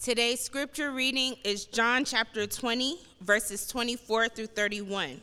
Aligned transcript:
Today's 0.00 0.40
scripture 0.40 0.90
reading 0.90 1.36
is 1.44 1.64
John 1.64 2.04
chapter 2.04 2.46
20, 2.46 2.98
verses 3.20 3.66
24 3.66 4.28
through 4.28 4.46
31. 4.46 5.20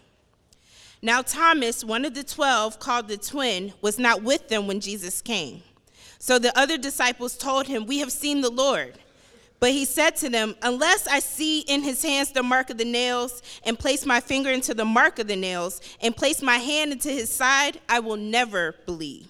Now, 1.01 1.21
Thomas, 1.21 1.83
one 1.83 2.03
of 2.03 2.13
the 2.13 2.23
twelve, 2.23 2.79
called 2.79 3.07
the 3.07 3.17
twin, 3.17 3.73
was 3.81 3.97
not 3.97 4.21
with 4.21 4.49
them 4.49 4.67
when 4.67 4.79
Jesus 4.81 5.21
came. 5.21 5.63
So 6.17 6.39
the 6.39 6.57
other 6.59 6.77
disciples 6.77 7.37
told 7.37 7.67
him, 7.67 7.85
We 7.85 7.99
have 7.99 8.11
seen 8.11 8.41
the 8.41 8.49
Lord. 8.49 8.95
But 9.59 9.71
he 9.71 9.85
said 9.85 10.15
to 10.17 10.29
them, 10.29 10.55
Unless 10.61 11.07
I 11.07 11.19
see 11.19 11.61
in 11.61 11.83
his 11.83 12.01
hands 12.01 12.31
the 12.31 12.43
mark 12.43 12.69
of 12.69 12.77
the 12.77 12.85
nails, 12.85 13.41
and 13.65 13.79
place 13.79 14.05
my 14.05 14.19
finger 14.19 14.49
into 14.49 14.73
the 14.73 14.85
mark 14.85 15.19
of 15.19 15.27
the 15.27 15.35
nails, 15.35 15.81
and 16.01 16.15
place 16.15 16.41
my 16.41 16.57
hand 16.57 16.91
into 16.91 17.09
his 17.09 17.29
side, 17.29 17.79
I 17.87 17.99
will 17.99 18.17
never 18.17 18.75
believe. 18.85 19.27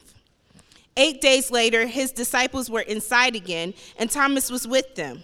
Eight 0.98 1.22
days 1.22 1.50
later, 1.52 1.86
his 1.86 2.12
disciples 2.12 2.70
were 2.70 2.82
inside 2.82 3.36
again, 3.36 3.74
and 3.98 4.10
Thomas 4.10 4.52
was 4.52 4.68
with 4.68 4.96
them. 4.96 5.24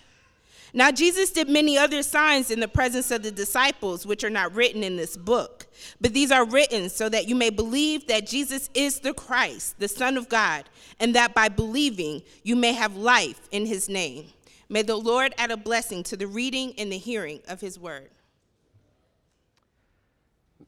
Now, 0.73 0.91
Jesus 0.91 1.31
did 1.31 1.49
many 1.49 1.77
other 1.77 2.01
signs 2.01 2.49
in 2.49 2.61
the 2.61 2.67
presence 2.67 3.11
of 3.11 3.23
the 3.23 3.31
disciples, 3.31 4.05
which 4.05 4.23
are 4.23 4.29
not 4.29 4.55
written 4.55 4.83
in 4.83 4.95
this 4.95 5.17
book. 5.17 5.67
But 5.99 6.13
these 6.13 6.31
are 6.31 6.45
written 6.45 6.89
so 6.89 7.09
that 7.09 7.27
you 7.27 7.35
may 7.35 7.49
believe 7.49 8.07
that 8.07 8.25
Jesus 8.25 8.69
is 8.73 8.99
the 8.99 9.13
Christ, 9.13 9.79
the 9.79 9.87
Son 9.87 10.15
of 10.15 10.29
God, 10.29 10.65
and 10.99 11.13
that 11.15 11.33
by 11.33 11.49
believing 11.49 12.21
you 12.43 12.55
may 12.55 12.73
have 12.73 12.95
life 12.95 13.49
in 13.51 13.65
his 13.65 13.89
name. 13.89 14.27
May 14.69 14.83
the 14.83 14.95
Lord 14.95 15.33
add 15.37 15.51
a 15.51 15.57
blessing 15.57 16.03
to 16.03 16.15
the 16.15 16.27
reading 16.27 16.73
and 16.77 16.91
the 16.91 16.97
hearing 16.97 17.41
of 17.49 17.59
his 17.59 17.77
word. 17.77 18.09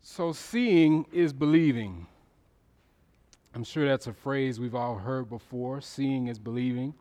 So, 0.01 0.33
seeing 0.33 1.05
is 1.13 1.31
believing. 1.31 2.05
I'm 3.55 3.63
sure 3.63 3.87
that's 3.87 4.07
a 4.07 4.13
phrase 4.13 4.59
we've 4.59 4.75
all 4.75 4.95
heard 4.95 5.29
before. 5.29 5.79
Seeing 5.79 6.27
is 6.27 6.37
believing. 6.37 6.93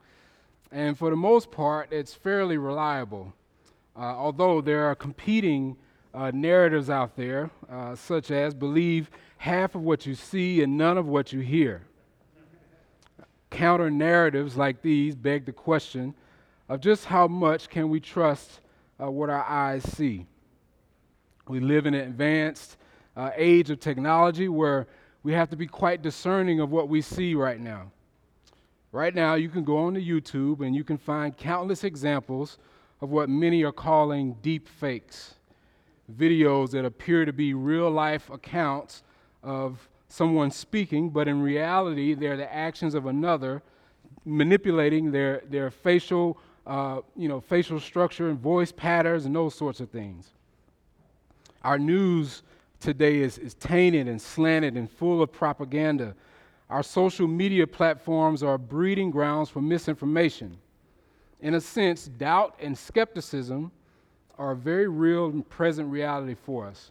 And 0.73 0.97
for 0.97 1.11
the 1.11 1.17
most 1.17 1.51
part, 1.51 1.93
it's 1.93 2.15
fairly 2.15 2.57
reliable. 2.57 3.35
Uh, 3.95 4.01
although 4.01 4.63
there 4.63 4.85
are 4.87 4.95
competing 4.95 5.77
uh, 6.15 6.31
narratives 6.33 6.89
out 6.89 7.15
there, 7.15 7.51
uh, 7.71 7.95
such 7.95 8.31
as 8.31 8.55
believe 8.55 9.11
half 9.37 9.75
of 9.75 9.83
what 9.83 10.07
you 10.07 10.15
see 10.15 10.63
and 10.63 10.79
none 10.79 10.97
of 10.97 11.07
what 11.07 11.31
you 11.31 11.41
hear. 11.41 11.83
Counter 13.51 13.91
narratives 13.91 14.57
like 14.57 14.81
these 14.81 15.15
beg 15.15 15.45
the 15.45 15.53
question 15.53 16.15
of 16.71 16.81
just 16.81 17.05
how 17.05 17.29
much 17.29 17.69
can 17.69 17.91
we 17.91 18.01
trust 18.01 18.61
uh, 18.99 19.11
what 19.11 19.29
our 19.29 19.45
eyes 19.45 19.83
see. 19.93 20.27
We 21.49 21.61
live 21.61 21.85
in 21.85 21.93
an 21.93 22.01
advanced 22.01 22.79
uh, 23.15 23.31
age 23.37 23.69
of 23.69 23.79
technology 23.79 24.49
where 24.49 24.87
we 25.23 25.35
have 25.35 25.51
to 25.51 25.57
be 25.57 25.67
quite 25.67 26.01
discerning 26.01 26.61
of 26.61 26.71
what 26.71 26.89
we 26.89 27.03
see 27.03 27.35
right 27.35 27.61
now. 27.61 27.91
Right 28.93 29.15
now, 29.15 29.35
you 29.35 29.49
can 29.49 29.65
go 29.65 29.79
on 29.79 29.95
to 29.95 30.01
YouTube 30.01 30.61
and 30.61 30.77
you 30.77 30.85
can 30.85 30.99
find 30.99 31.35
countless 31.35 31.83
examples 31.83 32.59
of 33.01 33.09
what 33.09 33.31
many 33.31 33.65
are 33.65 33.73
calling 33.73 34.37
deep 34.43 34.69
fakes 34.69 35.35
videos 36.19 36.71
that 36.73 36.85
appear 36.85 37.25
to 37.25 37.33
be 37.33 37.55
real 37.55 37.91
life 37.91 38.29
accounts 38.29 39.03
of 39.43 39.89
someone 40.09 40.51
speaking, 40.51 41.09
but 41.09 41.27
in 41.27 41.41
reality, 41.41 42.13
they're 42.13 42.37
the 42.37 42.53
actions 42.53 42.95
of 42.95 43.07
another 43.07 43.63
manipulating 44.27 45.11
their, 45.11 45.43
their 45.49 45.71
facial, 45.71 46.39
uh, 46.67 47.01
you 47.17 47.29
know, 47.29 47.41
facial 47.41 47.81
structure 47.81 48.29
and 48.29 48.39
voice 48.39 48.71
patterns 48.71 49.25
and 49.25 49.35
those 49.35 49.55
sorts 49.55 49.81
of 49.81 49.89
things. 49.89 50.31
Our 51.63 51.79
news 51.79 52.43
today 52.79 53.21
is, 53.21 53.39
is 53.39 53.55
tainted 53.55 54.07
and 54.07 54.21
slanted 54.21 54.75
and 54.75 54.91
full 54.91 55.23
of 55.23 55.33
propaganda 55.33 56.15
our 56.73 56.83
social 56.83 57.29
media 57.29 57.67
platforms 57.67 58.43
are 58.43 58.57
breeding 58.57 59.11
grounds 59.11 59.51
for 59.51 59.61
misinformation. 59.61 60.57
In 61.43 61.53
a 61.53 61.61
sense, 61.61 62.07
doubt 62.07 62.57
and 62.61 62.77
skepticism 62.77 63.71
are 64.39 64.53
a 64.53 64.57
very 64.57 64.89
real 64.89 65.27
and 65.27 65.47
present 65.47 65.91
reality 65.91 66.35
for 66.35 66.67
us. 66.67 66.91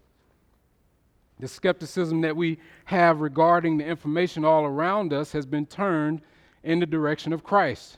The 1.40 1.48
skepticism 1.48 2.22
that 2.22 2.36
we 2.36 2.60
have 2.86 3.22
regarding 3.22 3.80
the 3.80 3.86
information 3.86 4.46
all 4.46 4.66
around 4.66 5.14
us 5.14 5.32
has 5.32 5.48
been 5.48 5.66
turned 5.66 6.22
in 6.64 6.80
the 6.80 6.86
direction 6.86 7.34
of 7.34 7.44
Christ. 7.44 7.98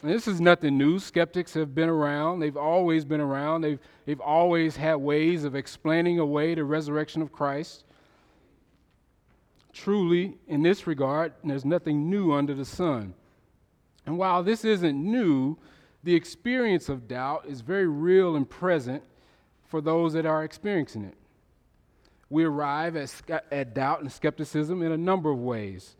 And 0.00 0.10
this 0.10 0.26
is 0.26 0.40
nothing 0.40 0.78
new. 0.78 0.98
Skeptics 0.98 1.52
have 1.52 1.74
been 1.74 1.90
around. 1.90 2.40
They've 2.40 2.56
always 2.56 3.04
been 3.04 3.20
around. 3.20 3.60
They've, 3.60 3.80
they've 4.06 4.20
always 4.20 4.76
had 4.76 4.94
ways 4.94 5.44
of 5.44 5.54
explaining 5.54 6.20
away 6.20 6.54
the 6.54 6.64
resurrection 6.64 7.20
of 7.20 7.32
Christ. 7.32 7.84
Truly, 9.72 10.38
in 10.48 10.62
this 10.62 10.86
regard, 10.86 11.32
there's 11.44 11.64
nothing 11.64 12.10
new 12.10 12.32
under 12.32 12.54
the 12.54 12.64
sun. 12.64 13.14
And 14.06 14.18
while 14.18 14.42
this 14.42 14.64
isn't 14.64 14.96
new, 14.96 15.56
the 16.02 16.14
experience 16.14 16.88
of 16.88 17.06
doubt 17.06 17.44
is 17.46 17.60
very 17.60 17.86
real 17.86 18.36
and 18.36 18.48
present 18.48 19.02
for 19.66 19.80
those 19.80 20.12
that 20.14 20.26
are 20.26 20.42
experiencing 20.42 21.04
it. 21.04 21.14
We 22.28 22.44
arrive 22.44 22.96
at, 22.96 23.44
at 23.50 23.74
doubt 23.74 24.00
and 24.00 24.10
skepticism 24.10 24.82
in 24.82 24.92
a 24.92 24.96
number 24.96 25.30
of 25.30 25.38
ways. 25.38 25.96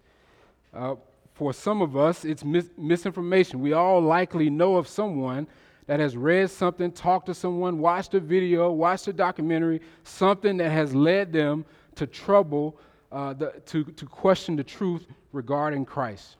Uh, 0.72 0.96
for 1.34 1.52
some 1.52 1.82
of 1.82 1.96
us, 1.96 2.24
it's 2.24 2.44
mis- 2.44 2.70
misinformation. 2.76 3.60
We 3.60 3.72
all 3.72 4.00
likely 4.00 4.50
know 4.50 4.76
of 4.76 4.86
someone 4.88 5.46
that 5.86 5.98
has 5.98 6.16
read 6.16 6.50
something, 6.50 6.92
talked 6.92 7.26
to 7.26 7.34
someone, 7.34 7.78
watched 7.78 8.14
a 8.14 8.20
video, 8.20 8.70
watched 8.70 9.08
a 9.08 9.12
documentary, 9.12 9.80
something 10.04 10.56
that 10.58 10.70
has 10.70 10.94
led 10.94 11.32
them 11.32 11.64
to 11.96 12.06
trouble 12.06 12.78
uh, 13.12 13.32
the, 13.32 13.60
to, 13.66 13.84
to 13.84 14.06
question 14.06 14.56
the 14.56 14.64
truth 14.64 15.06
regarding 15.32 15.84
Christ. 15.84 16.36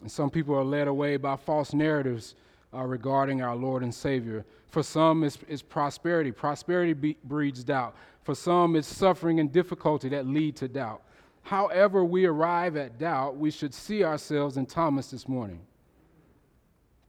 And 0.00 0.10
some 0.10 0.30
people 0.30 0.54
are 0.54 0.64
led 0.64 0.88
away 0.88 1.16
by 1.16 1.36
false 1.36 1.72
narratives 1.72 2.34
uh, 2.74 2.82
regarding 2.82 3.42
our 3.42 3.56
Lord 3.56 3.82
and 3.82 3.94
Savior. 3.94 4.44
For 4.68 4.82
some, 4.82 5.24
it's, 5.24 5.38
it's 5.48 5.62
prosperity. 5.62 6.32
Prosperity 6.32 6.92
be, 6.92 7.16
breeds 7.24 7.64
doubt. 7.64 7.94
For 8.22 8.34
some, 8.34 8.76
it's 8.76 8.88
suffering 8.88 9.40
and 9.40 9.52
difficulty 9.52 10.08
that 10.10 10.26
lead 10.26 10.56
to 10.56 10.68
doubt. 10.68 11.02
However, 11.42 12.04
we 12.04 12.24
arrive 12.24 12.76
at 12.76 12.98
doubt, 12.98 13.36
we 13.36 13.50
should 13.50 13.74
see 13.74 14.02
ourselves 14.02 14.56
in 14.56 14.66
Thomas 14.66 15.10
this 15.10 15.28
morning. 15.28 15.60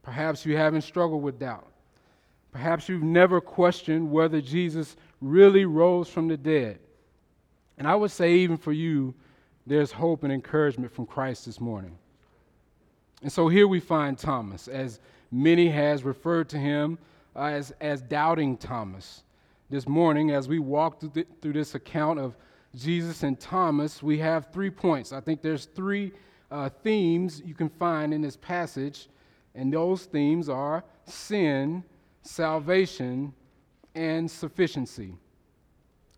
Perhaps 0.02 0.46
you 0.46 0.56
haven't 0.56 0.82
struggled 0.82 1.22
with 1.22 1.38
doubt. 1.38 1.66
Perhaps 2.52 2.88
you've 2.88 3.02
never 3.02 3.40
questioned 3.40 4.10
whether 4.10 4.40
Jesus 4.40 4.96
really 5.20 5.64
rose 5.64 6.08
from 6.08 6.28
the 6.28 6.36
dead. 6.36 6.78
And 7.78 7.86
I 7.86 7.94
would 7.94 8.10
say, 8.10 8.34
even 8.36 8.56
for 8.56 8.72
you, 8.72 9.14
there's 9.66 9.92
hope 9.92 10.22
and 10.24 10.32
encouragement 10.32 10.92
from 10.92 11.06
Christ 11.06 11.46
this 11.46 11.60
morning. 11.60 11.98
And 13.22 13.32
so 13.32 13.48
here 13.48 13.66
we 13.66 13.80
find 13.80 14.18
Thomas, 14.18 14.68
as 14.68 15.00
many 15.30 15.68
has 15.68 16.04
referred 16.04 16.48
to 16.50 16.58
him 16.58 16.98
uh, 17.34 17.44
as, 17.44 17.72
as 17.80 18.02
doubting 18.02 18.56
Thomas. 18.56 19.24
This 19.68 19.88
morning, 19.88 20.30
as 20.30 20.48
we 20.48 20.58
walk 20.58 21.00
through, 21.00 21.10
the, 21.14 21.26
through, 21.42 21.54
this 21.54 21.74
account 21.74 22.20
of 22.20 22.36
Jesus 22.76 23.22
and 23.24 23.38
Thomas, 23.40 24.02
we 24.02 24.18
have 24.18 24.52
three 24.52 24.70
points. 24.70 25.12
I 25.12 25.20
think 25.20 25.42
there's 25.42 25.64
three 25.64 26.12
uh, 26.50 26.68
themes 26.68 27.42
you 27.44 27.54
can 27.54 27.68
find 27.68 28.14
in 28.14 28.22
this 28.22 28.36
passage, 28.36 29.08
and 29.54 29.72
those 29.72 30.04
themes 30.04 30.48
are 30.48 30.84
sin, 31.04 31.82
salvation, 32.22 33.32
and 33.94 34.30
sufficiency. 34.30 35.14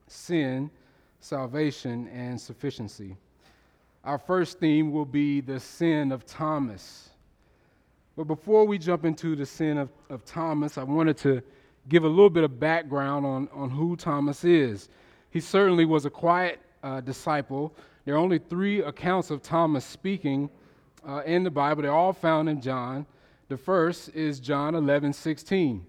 Sin, 0.08 0.70
salvation, 1.20 2.08
and 2.08 2.40
sufficiency. 2.40 3.16
Our 4.04 4.18
first 4.18 4.60
theme 4.60 4.92
will 4.92 5.04
be 5.04 5.40
the 5.40 5.60
sin 5.60 6.12
of 6.12 6.24
Thomas. 6.24 7.10
But 8.16 8.24
before 8.24 8.64
we 8.66 8.78
jump 8.78 9.04
into 9.04 9.36
the 9.36 9.46
sin 9.46 9.78
of, 9.78 9.90
of 10.10 10.24
Thomas, 10.24 10.78
I 10.78 10.82
wanted 10.82 11.16
to 11.18 11.42
give 11.88 12.04
a 12.04 12.08
little 12.08 12.30
bit 12.30 12.44
of 12.44 12.58
background 12.58 13.26
on, 13.26 13.48
on 13.52 13.70
who 13.70 13.96
Thomas 13.96 14.44
is. 14.44 14.88
He 15.30 15.40
certainly 15.40 15.84
was 15.84 16.04
a 16.04 16.10
quiet 16.10 16.60
uh, 16.82 17.00
disciple. 17.00 17.74
There 18.04 18.14
are 18.14 18.18
only 18.18 18.38
three 18.38 18.80
accounts 18.80 19.30
of 19.30 19.42
Thomas 19.42 19.84
speaking 19.84 20.50
uh, 21.06 21.22
in 21.26 21.44
the 21.44 21.50
Bible. 21.50 21.82
They're 21.82 21.92
all 21.92 22.12
found 22.12 22.48
in 22.48 22.60
John. 22.60 23.06
The 23.48 23.56
first 23.56 24.10
is 24.14 24.40
John 24.40 24.74
11 24.74 25.12
16. 25.12 25.84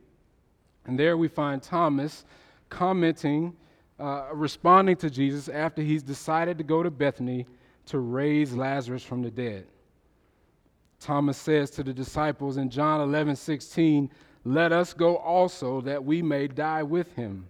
And 0.85 0.99
there 0.99 1.17
we 1.17 1.27
find 1.27 1.61
Thomas 1.61 2.25
commenting 2.69 3.55
uh, 3.99 4.27
responding 4.33 4.95
to 4.97 5.09
Jesus 5.09 5.49
after 5.49 5.81
he's 5.81 6.03
decided 6.03 6.57
to 6.57 6.63
go 6.63 6.83
to 6.83 6.89
Bethany 6.89 7.45
to 7.87 7.99
raise 7.99 8.53
Lazarus 8.53 9.03
from 9.03 9.21
the 9.21 9.31
dead. 9.31 9.65
Thomas 10.99 11.37
says 11.37 11.69
to 11.71 11.83
the 11.83 11.93
disciples 11.93 12.57
in 12.57 12.69
John 12.69 13.01
11 13.01 13.35
16, 13.35 14.09
Let 14.45 14.71
us 14.71 14.93
go 14.93 15.17
also, 15.17 15.81
that 15.81 16.03
we 16.03 16.21
may 16.21 16.47
die 16.47 16.83
with 16.83 17.13
him. 17.15 17.47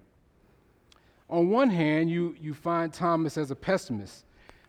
On 1.30 1.50
one 1.50 1.70
hand, 1.70 2.10
you, 2.10 2.36
you 2.40 2.54
find 2.54 2.92
Thomas 2.92 3.38
as 3.38 3.52
a 3.52 3.56
pessimist. 3.56 4.26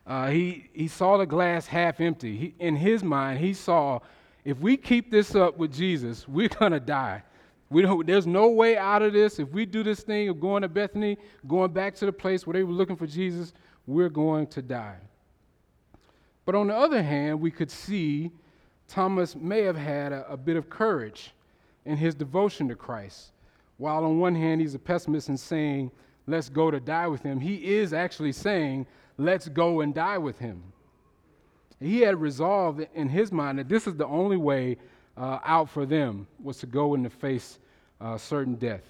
Uh, 0.07 0.29
he, 0.29 0.69
he 0.73 0.89
saw 0.89 1.17
the 1.17 1.27
glass 1.27 1.67
half 1.67 2.01
empty. 2.01 2.37
He, 2.37 2.55
in 2.59 2.77
his 2.77 3.03
mind, 3.03 3.39
he 3.39 3.55
saw 3.55 4.01
if 4.45 4.59
we 4.59 4.77
keep 4.77 5.11
this 5.11 5.35
up 5.35 5.59
with 5.59 5.73
Jesus, 5.73 6.27
we're 6.27 6.49
going 6.49 6.73
to 6.73 6.81
die. 6.81 7.23
We 7.71 7.83
don't, 7.83 8.05
there's 8.05 8.27
no 8.27 8.49
way 8.49 8.77
out 8.77 9.01
of 9.01 9.13
this. 9.13 9.39
If 9.39 9.51
we 9.51 9.65
do 9.65 9.83
this 9.85 10.01
thing 10.01 10.29
of 10.29 10.41
going 10.41 10.63
to 10.63 10.69
Bethany, 10.69 11.17
going 11.47 11.73
back 11.73 11.95
to 11.97 12.07
the 12.07 12.13
place 12.13 12.47
where 12.47 12.55
they 12.55 12.65
were 12.65 12.73
looking 12.73 12.97
for 12.97 13.07
Jesus, 13.07 13.53
we're 13.87 14.09
going 14.09 14.49
to 14.49 14.61
die. 14.61 14.99
But 16.45 16.57
on 16.57 16.67
the 16.67 16.77
other 16.77 17.03
hand, 17.03 17.41
we 17.41 17.51
could 17.51 17.71
see 17.71 18.33
Thomas 18.89 19.37
may 19.37 19.63
have 19.63 19.77
had 19.77 20.13
a, 20.13 20.29
a 20.33 20.37
bit 20.37 20.57
of 20.57 20.69
courage 20.69 21.33
in 21.85 21.97
his 21.97 22.15
devotion 22.15 22.69
to 22.69 22.75
Christ. 22.75 23.31
While 23.77 24.05
on 24.05 24.19
one 24.19 24.35
hand, 24.35 24.61
he's 24.61 24.75
a 24.75 24.79
pessimist 24.79 25.29
and 25.29 25.39
saying, 25.39 25.93
let's 26.27 26.49
go 26.49 26.71
to 26.71 26.81
die 26.81 27.07
with 27.07 27.23
him, 27.23 27.41
he 27.41 27.77
is 27.77 27.93
actually 27.93 28.33
saying, 28.33 28.87
let's 29.17 29.49
go 29.49 29.81
and 29.81 29.95
die 29.95 30.19
with 30.19 30.39
him. 30.39 30.63
He 31.79 32.01
had 32.01 32.21
resolved 32.21 32.87
in 32.95 33.09
his 33.09 33.33
mind 33.33 33.59
that 33.59 33.69
this 33.69 33.87
is 33.87 33.95
the 33.95 34.07
only 34.07 34.37
way 34.37 34.77
uh, 35.21 35.39
out 35.45 35.69
for 35.69 35.85
them 35.85 36.27
was 36.43 36.57
to 36.59 36.67
go 36.67 36.95
and 36.95 37.05
to 37.05 37.11
face 37.11 37.59
uh, 38.01 38.17
certain 38.17 38.55
death. 38.55 38.85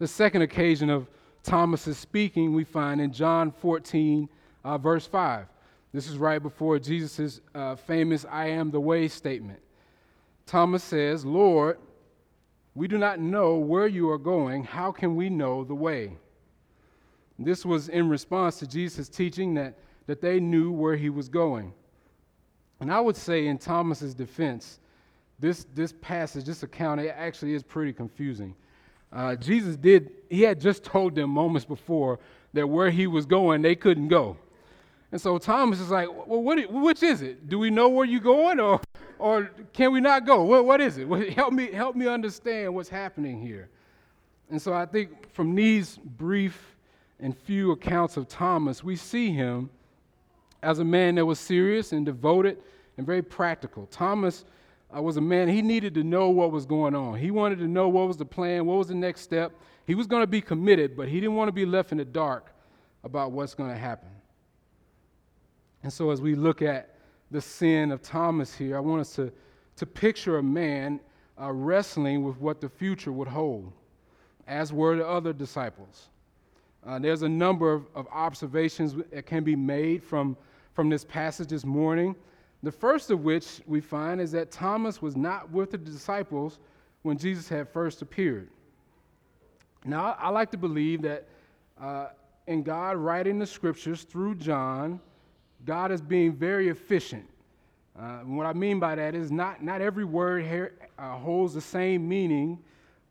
The 0.00 0.08
second 0.08 0.42
occasion 0.42 0.90
of 0.90 1.06
Thomas's 1.44 1.96
speaking 1.96 2.52
we 2.52 2.64
find 2.64 3.00
in 3.00 3.12
John 3.12 3.52
14, 3.52 4.28
uh, 4.64 4.76
verse 4.76 5.06
5. 5.06 5.46
This 5.92 6.08
is 6.08 6.18
right 6.18 6.42
before 6.42 6.78
Jesus' 6.80 7.40
uh, 7.54 7.76
famous 7.76 8.26
I 8.30 8.48
am 8.48 8.72
the 8.72 8.80
way 8.80 9.06
statement. 9.06 9.60
Thomas 10.46 10.82
says, 10.82 11.24
Lord, 11.24 11.78
we 12.74 12.88
do 12.88 12.98
not 12.98 13.20
know 13.20 13.56
where 13.56 13.86
you 13.86 14.10
are 14.10 14.18
going. 14.18 14.64
How 14.64 14.90
can 14.90 15.14
we 15.14 15.30
know 15.30 15.62
the 15.62 15.74
way? 15.74 16.16
This 17.38 17.64
was 17.64 17.88
in 17.88 18.08
response 18.08 18.58
to 18.58 18.66
Jesus' 18.66 19.08
teaching 19.08 19.54
that, 19.54 19.78
that 20.06 20.20
they 20.20 20.40
knew 20.40 20.72
where 20.72 20.96
he 20.96 21.08
was 21.08 21.28
going. 21.28 21.72
And 22.80 22.92
I 22.92 23.00
would 23.00 23.16
say, 23.16 23.46
in 23.46 23.58
Thomas's 23.58 24.14
defense, 24.14 24.80
this, 25.38 25.66
this 25.74 25.92
passage, 26.00 26.44
this 26.44 26.62
account, 26.62 27.00
it 27.00 27.14
actually 27.16 27.54
is 27.54 27.62
pretty 27.62 27.92
confusing. 27.92 28.54
Uh, 29.12 29.36
Jesus 29.36 29.76
did, 29.76 30.10
he 30.28 30.42
had 30.42 30.60
just 30.60 30.84
told 30.84 31.14
them 31.14 31.30
moments 31.30 31.64
before 31.64 32.18
that 32.52 32.66
where 32.66 32.90
he 32.90 33.06
was 33.06 33.24
going, 33.24 33.62
they 33.62 33.74
couldn't 33.74 34.08
go. 34.08 34.36
And 35.10 35.20
so 35.20 35.38
Thomas 35.38 35.80
is 35.80 35.90
like, 35.90 36.08
well, 36.08 36.42
what, 36.42 36.70
which 36.70 37.02
is 37.02 37.22
it? 37.22 37.48
Do 37.48 37.58
we 37.58 37.70
know 37.70 37.88
where 37.88 38.04
you're 38.04 38.20
going 38.20 38.60
or, 38.60 38.80
or 39.18 39.50
can 39.72 39.92
we 39.92 40.00
not 40.00 40.26
go? 40.26 40.42
What, 40.42 40.66
what 40.66 40.80
is 40.80 40.98
it? 40.98 41.08
help, 41.34 41.52
me, 41.52 41.72
help 41.72 41.96
me 41.96 42.06
understand 42.06 42.74
what's 42.74 42.88
happening 42.88 43.40
here. 43.40 43.70
And 44.50 44.60
so 44.60 44.72
I 44.74 44.86
think 44.86 45.32
from 45.32 45.54
these 45.54 45.96
brief 45.96 46.76
and 47.20 47.36
few 47.36 47.72
accounts 47.72 48.16
of 48.16 48.28
Thomas, 48.28 48.84
we 48.84 48.96
see 48.96 49.30
him 49.30 49.70
as 50.62 50.78
a 50.78 50.84
man 50.84 51.14
that 51.14 51.24
was 51.24 51.38
serious 51.38 51.92
and 51.92 52.04
devoted 52.04 52.58
and 52.96 53.06
very 53.06 53.22
practical. 53.22 53.86
Thomas 53.86 54.44
uh, 54.94 55.02
was 55.02 55.16
a 55.16 55.20
man, 55.20 55.48
he 55.48 55.62
needed 55.62 55.94
to 55.94 56.04
know 56.04 56.30
what 56.30 56.50
was 56.50 56.64
going 56.64 56.94
on. 56.94 57.18
He 57.18 57.30
wanted 57.30 57.58
to 57.58 57.68
know 57.68 57.88
what 57.88 58.08
was 58.08 58.16
the 58.16 58.24
plan, 58.24 58.64
what 58.66 58.78
was 58.78 58.88
the 58.88 58.94
next 58.94 59.20
step. 59.20 59.52
He 59.86 59.94
was 59.94 60.06
going 60.06 60.22
to 60.22 60.26
be 60.26 60.40
committed, 60.40 60.96
but 60.96 61.08
he 61.08 61.20
didn't 61.20 61.34
want 61.34 61.48
to 61.48 61.52
be 61.52 61.66
left 61.66 61.92
in 61.92 61.98
the 61.98 62.04
dark 62.04 62.52
about 63.04 63.32
what's 63.32 63.54
going 63.54 63.70
to 63.70 63.76
happen. 63.76 64.08
And 65.82 65.92
so, 65.92 66.10
as 66.10 66.20
we 66.20 66.34
look 66.34 66.62
at 66.62 66.96
the 67.30 67.40
sin 67.40 67.92
of 67.92 68.02
Thomas 68.02 68.54
here, 68.54 68.76
I 68.76 68.80
want 68.80 69.00
us 69.00 69.14
to, 69.16 69.32
to 69.76 69.86
picture 69.86 70.38
a 70.38 70.42
man 70.42 71.00
uh, 71.40 71.52
wrestling 71.52 72.24
with 72.24 72.38
what 72.38 72.60
the 72.60 72.68
future 72.68 73.12
would 73.12 73.28
hold, 73.28 73.72
as 74.46 74.72
were 74.72 74.96
the 74.96 75.06
other 75.06 75.32
disciples. 75.32 76.08
Uh, 76.86 76.98
there's 76.98 77.22
a 77.22 77.28
number 77.28 77.72
of, 77.72 77.86
of 77.94 78.06
observations 78.10 78.94
that 79.12 79.26
can 79.26 79.44
be 79.44 79.54
made 79.54 80.02
from, 80.02 80.36
from 80.72 80.88
this 80.88 81.04
passage 81.04 81.48
this 81.48 81.64
morning. 81.64 82.16
The 82.62 82.72
first 82.72 83.10
of 83.10 83.22
which 83.22 83.60
we 83.66 83.80
find 83.80 84.20
is 84.20 84.32
that 84.32 84.50
Thomas 84.50 85.00
was 85.00 85.16
not 85.16 85.50
with 85.50 85.70
the 85.70 85.78
disciples 85.78 86.58
when 87.02 87.16
Jesus 87.16 87.48
had 87.48 87.68
first 87.68 88.02
appeared. 88.02 88.48
Now, 89.84 90.16
I 90.18 90.30
like 90.30 90.50
to 90.50 90.56
believe 90.56 91.02
that 91.02 91.28
uh, 91.80 92.08
in 92.48 92.62
God 92.62 92.96
writing 92.96 93.38
the 93.38 93.46
scriptures 93.46 94.02
through 94.02 94.34
John, 94.36 95.00
God 95.64 95.92
is 95.92 96.00
being 96.00 96.32
very 96.32 96.68
efficient. 96.68 97.28
Uh, 97.98 98.18
what 98.20 98.46
I 98.46 98.52
mean 98.52 98.80
by 98.80 98.94
that 98.94 99.14
is 99.14 99.30
not, 99.30 99.62
not 99.62 99.80
every 99.80 100.04
word 100.04 100.44
here 100.44 100.74
uh, 100.98 101.16
holds 101.16 101.54
the 101.54 101.60
same 101.60 102.08
meaning, 102.08 102.58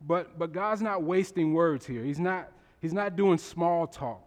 but, 0.06 0.38
but 0.38 0.54
God's 0.54 0.82
not 0.82 1.04
wasting 1.04 1.54
words 1.54 1.86
here. 1.86 2.04
He's 2.04 2.20
not, 2.20 2.52
he's 2.82 2.94
not 2.94 3.16
doing 3.16 3.38
small 3.38 3.88
talk. 3.88 4.22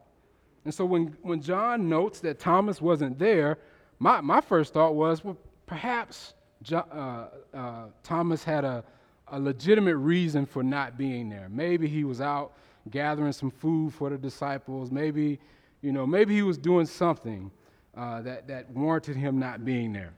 And 0.65 0.75
so 0.75 0.85
when, 0.85 1.17
when 1.23 1.41
John 1.41 1.89
notes 1.89 2.21
that 2.21 2.39
Thomas 2.39 2.81
wasn't 2.81 3.19
there, 3.19 3.59
my, 4.01 4.21
my 4.23 4.41
first 4.41 4.73
thought 4.73 4.95
was, 4.95 5.23
well, 5.23 5.37
perhaps 5.67 6.33
uh, 6.73 7.27
uh, 7.55 7.85
Thomas 8.03 8.43
had 8.43 8.65
a, 8.65 8.83
a 9.29 9.39
legitimate 9.39 9.97
reason 9.97 10.47
for 10.47 10.63
not 10.63 10.99
being 10.99 11.29
there. 11.29 11.49
Maybe 11.51 11.87
he 11.87 12.05
was 12.05 12.21
out 12.21 12.55
gathering 12.91 13.33
some 13.33 13.51
food 13.51 13.93
for 13.93 14.09
the 14.09 14.17
disciples. 14.17 14.91
Maybe, 14.91 15.39
you 15.83 15.93
know, 15.93 16.07
maybe 16.07 16.35
he 16.35 16.43
was 16.43 16.57
doing 16.57 16.87
something 16.87 17.51
uh, 17.95 18.23
that, 18.23 18.49
that 18.49 18.71
warranted 18.71 19.17
him 19.17 19.39
not 19.39 19.67
being 19.67 19.93
there. 19.93 20.15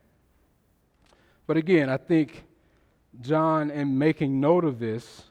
But 1.48 1.56
again, 1.56 1.88
I 1.88 1.96
think 1.96 2.44
John, 3.20 3.70
in 3.70 3.98
making 3.98 4.40
note 4.40 4.64
of 4.64 4.78
this, 4.78 5.24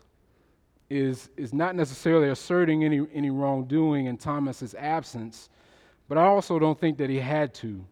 is, 0.89 1.30
is 1.38 1.53
not 1.53 1.74
necessarily 1.74 2.27
asserting 2.27 2.83
any, 2.83 3.07
any 3.13 3.30
wrongdoing 3.30 4.07
in 4.07 4.18
Thomas's 4.18 4.75
absence, 4.75 5.50
but 6.09 6.18
I 6.18 6.25
also 6.25 6.59
don't 6.59 6.77
think 6.77 6.98
that 6.98 7.09
he 7.09 7.18
had 7.18 7.53
to. 7.56 7.86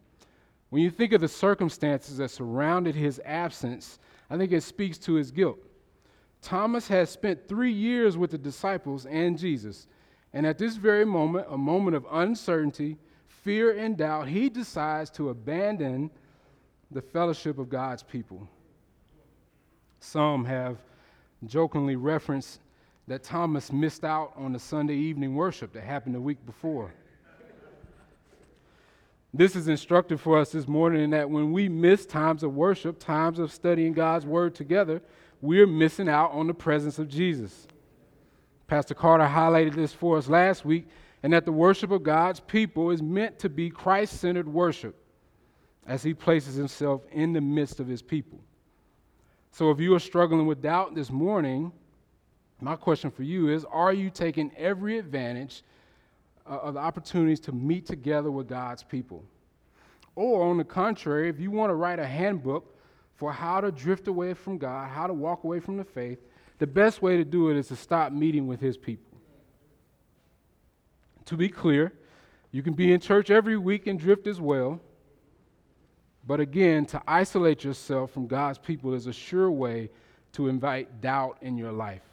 When 0.70 0.82
you 0.82 0.90
think 0.90 1.12
of 1.12 1.20
the 1.20 1.28
circumstances 1.28 2.16
that 2.18 2.30
surrounded 2.30 2.94
his 2.94 3.20
absence, 3.24 3.98
I 4.30 4.36
think 4.36 4.52
it 4.52 4.62
speaks 4.62 4.98
to 4.98 5.14
his 5.14 5.30
guilt. 5.30 5.58
Thomas 6.42 6.88
has 6.88 7.10
spent 7.10 7.48
three 7.48 7.72
years 7.72 8.16
with 8.16 8.30
the 8.30 8.38
disciples 8.38 9.04
and 9.04 9.38
Jesus, 9.38 9.86
and 10.32 10.46
at 10.46 10.58
this 10.58 10.76
very 10.76 11.04
moment, 11.04 11.46
a 11.50 11.58
moment 11.58 11.96
of 11.96 12.06
uncertainty, 12.10 12.96
fear, 13.26 13.76
and 13.76 13.96
doubt, 13.96 14.28
he 14.28 14.48
decides 14.48 15.10
to 15.10 15.30
abandon 15.30 16.10
the 16.90 17.02
fellowship 17.02 17.58
of 17.58 17.68
God's 17.68 18.02
people. 18.02 18.48
Some 19.98 20.44
have 20.44 20.78
jokingly 21.46 21.96
referenced 21.96 22.60
that 23.08 23.24
Thomas 23.24 23.72
missed 23.72 24.04
out 24.04 24.32
on 24.36 24.52
the 24.52 24.58
Sunday 24.58 24.94
evening 24.94 25.34
worship 25.34 25.72
that 25.72 25.82
happened 25.82 26.14
the 26.14 26.20
week 26.20 26.44
before. 26.46 26.92
This 29.32 29.54
is 29.54 29.68
instructive 29.68 30.20
for 30.20 30.38
us 30.38 30.50
this 30.50 30.66
morning 30.66 31.04
in 31.04 31.10
that 31.10 31.30
when 31.30 31.52
we 31.52 31.68
miss 31.68 32.04
times 32.04 32.42
of 32.42 32.54
worship, 32.54 32.98
times 32.98 33.38
of 33.38 33.52
studying 33.52 33.92
God's 33.92 34.26
word 34.26 34.54
together, 34.54 35.00
we're 35.40 35.68
missing 35.68 36.08
out 36.08 36.32
on 36.32 36.48
the 36.48 36.54
presence 36.54 36.98
of 36.98 37.08
Jesus. 37.08 37.68
Pastor 38.66 38.94
Carter 38.94 39.24
highlighted 39.24 39.74
this 39.74 39.92
for 39.92 40.16
us 40.18 40.28
last 40.28 40.64
week, 40.64 40.88
and 41.22 41.32
that 41.32 41.44
the 41.44 41.52
worship 41.52 41.90
of 41.90 42.02
God's 42.02 42.40
people 42.40 42.90
is 42.90 43.02
meant 43.02 43.38
to 43.38 43.48
be 43.48 43.70
Christ 43.70 44.20
centered 44.20 44.48
worship 44.48 44.96
as 45.86 46.02
he 46.02 46.12
places 46.12 46.56
himself 46.56 47.02
in 47.12 47.32
the 47.32 47.40
midst 47.40 47.78
of 47.78 47.86
his 47.86 48.02
people. 48.02 48.40
So 49.52 49.70
if 49.70 49.80
you 49.80 49.94
are 49.94 50.00
struggling 50.00 50.46
with 50.46 50.62
doubt 50.62 50.94
this 50.94 51.10
morning, 51.10 51.72
my 52.60 52.76
question 52.76 53.10
for 53.10 53.22
you 53.22 53.48
is 53.48 53.64
Are 53.64 53.92
you 53.92 54.10
taking 54.10 54.52
every 54.56 54.98
advantage 54.98 55.62
Uh, 56.50 56.54
of 56.54 56.74
the 56.74 56.80
opportunities 56.80 57.38
to 57.38 57.52
meet 57.52 57.86
together 57.86 58.32
with 58.32 58.48
God's 58.48 58.82
people. 58.82 59.22
Or, 60.16 60.42
on 60.42 60.58
the 60.58 60.64
contrary, 60.64 61.28
if 61.28 61.38
you 61.38 61.48
want 61.52 61.70
to 61.70 61.74
write 61.74 62.00
a 62.00 62.06
handbook 62.06 62.76
for 63.14 63.32
how 63.32 63.60
to 63.60 63.70
drift 63.70 64.08
away 64.08 64.34
from 64.34 64.58
God, 64.58 64.90
how 64.90 65.06
to 65.06 65.12
walk 65.12 65.44
away 65.44 65.60
from 65.60 65.76
the 65.76 65.84
faith, 65.84 66.18
the 66.58 66.66
best 66.66 67.02
way 67.02 67.16
to 67.16 67.24
do 67.24 67.50
it 67.50 67.56
is 67.56 67.68
to 67.68 67.76
stop 67.76 68.10
meeting 68.10 68.48
with 68.48 68.60
His 68.60 68.76
people. 68.76 69.16
To 71.26 71.36
be 71.36 71.48
clear, 71.48 71.92
you 72.50 72.64
can 72.64 72.72
be 72.72 72.92
in 72.92 72.98
church 72.98 73.30
every 73.30 73.56
week 73.56 73.86
and 73.86 73.96
drift 73.96 74.26
as 74.26 74.40
well. 74.40 74.80
But 76.26 76.40
again, 76.40 76.84
to 76.86 77.00
isolate 77.06 77.62
yourself 77.62 78.10
from 78.10 78.26
God's 78.26 78.58
people 78.58 78.92
is 78.94 79.06
a 79.06 79.12
sure 79.12 79.52
way 79.52 79.88
to 80.32 80.48
invite 80.48 81.00
doubt 81.00 81.38
in 81.42 81.56
your 81.56 81.70
life. 81.70 82.09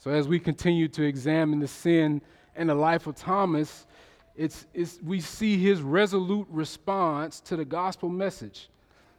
So, 0.00 0.10
as 0.10 0.26
we 0.26 0.40
continue 0.40 0.88
to 0.88 1.02
examine 1.02 1.60
the 1.60 1.68
sin 1.68 2.22
and 2.56 2.70
the 2.70 2.74
life 2.74 3.06
of 3.06 3.16
Thomas, 3.16 3.86
it's, 4.34 4.66
it's, 4.72 4.98
we 5.04 5.20
see 5.20 5.58
his 5.58 5.82
resolute 5.82 6.48
response 6.50 7.38
to 7.40 7.54
the 7.54 7.66
gospel 7.66 8.08
message. 8.08 8.70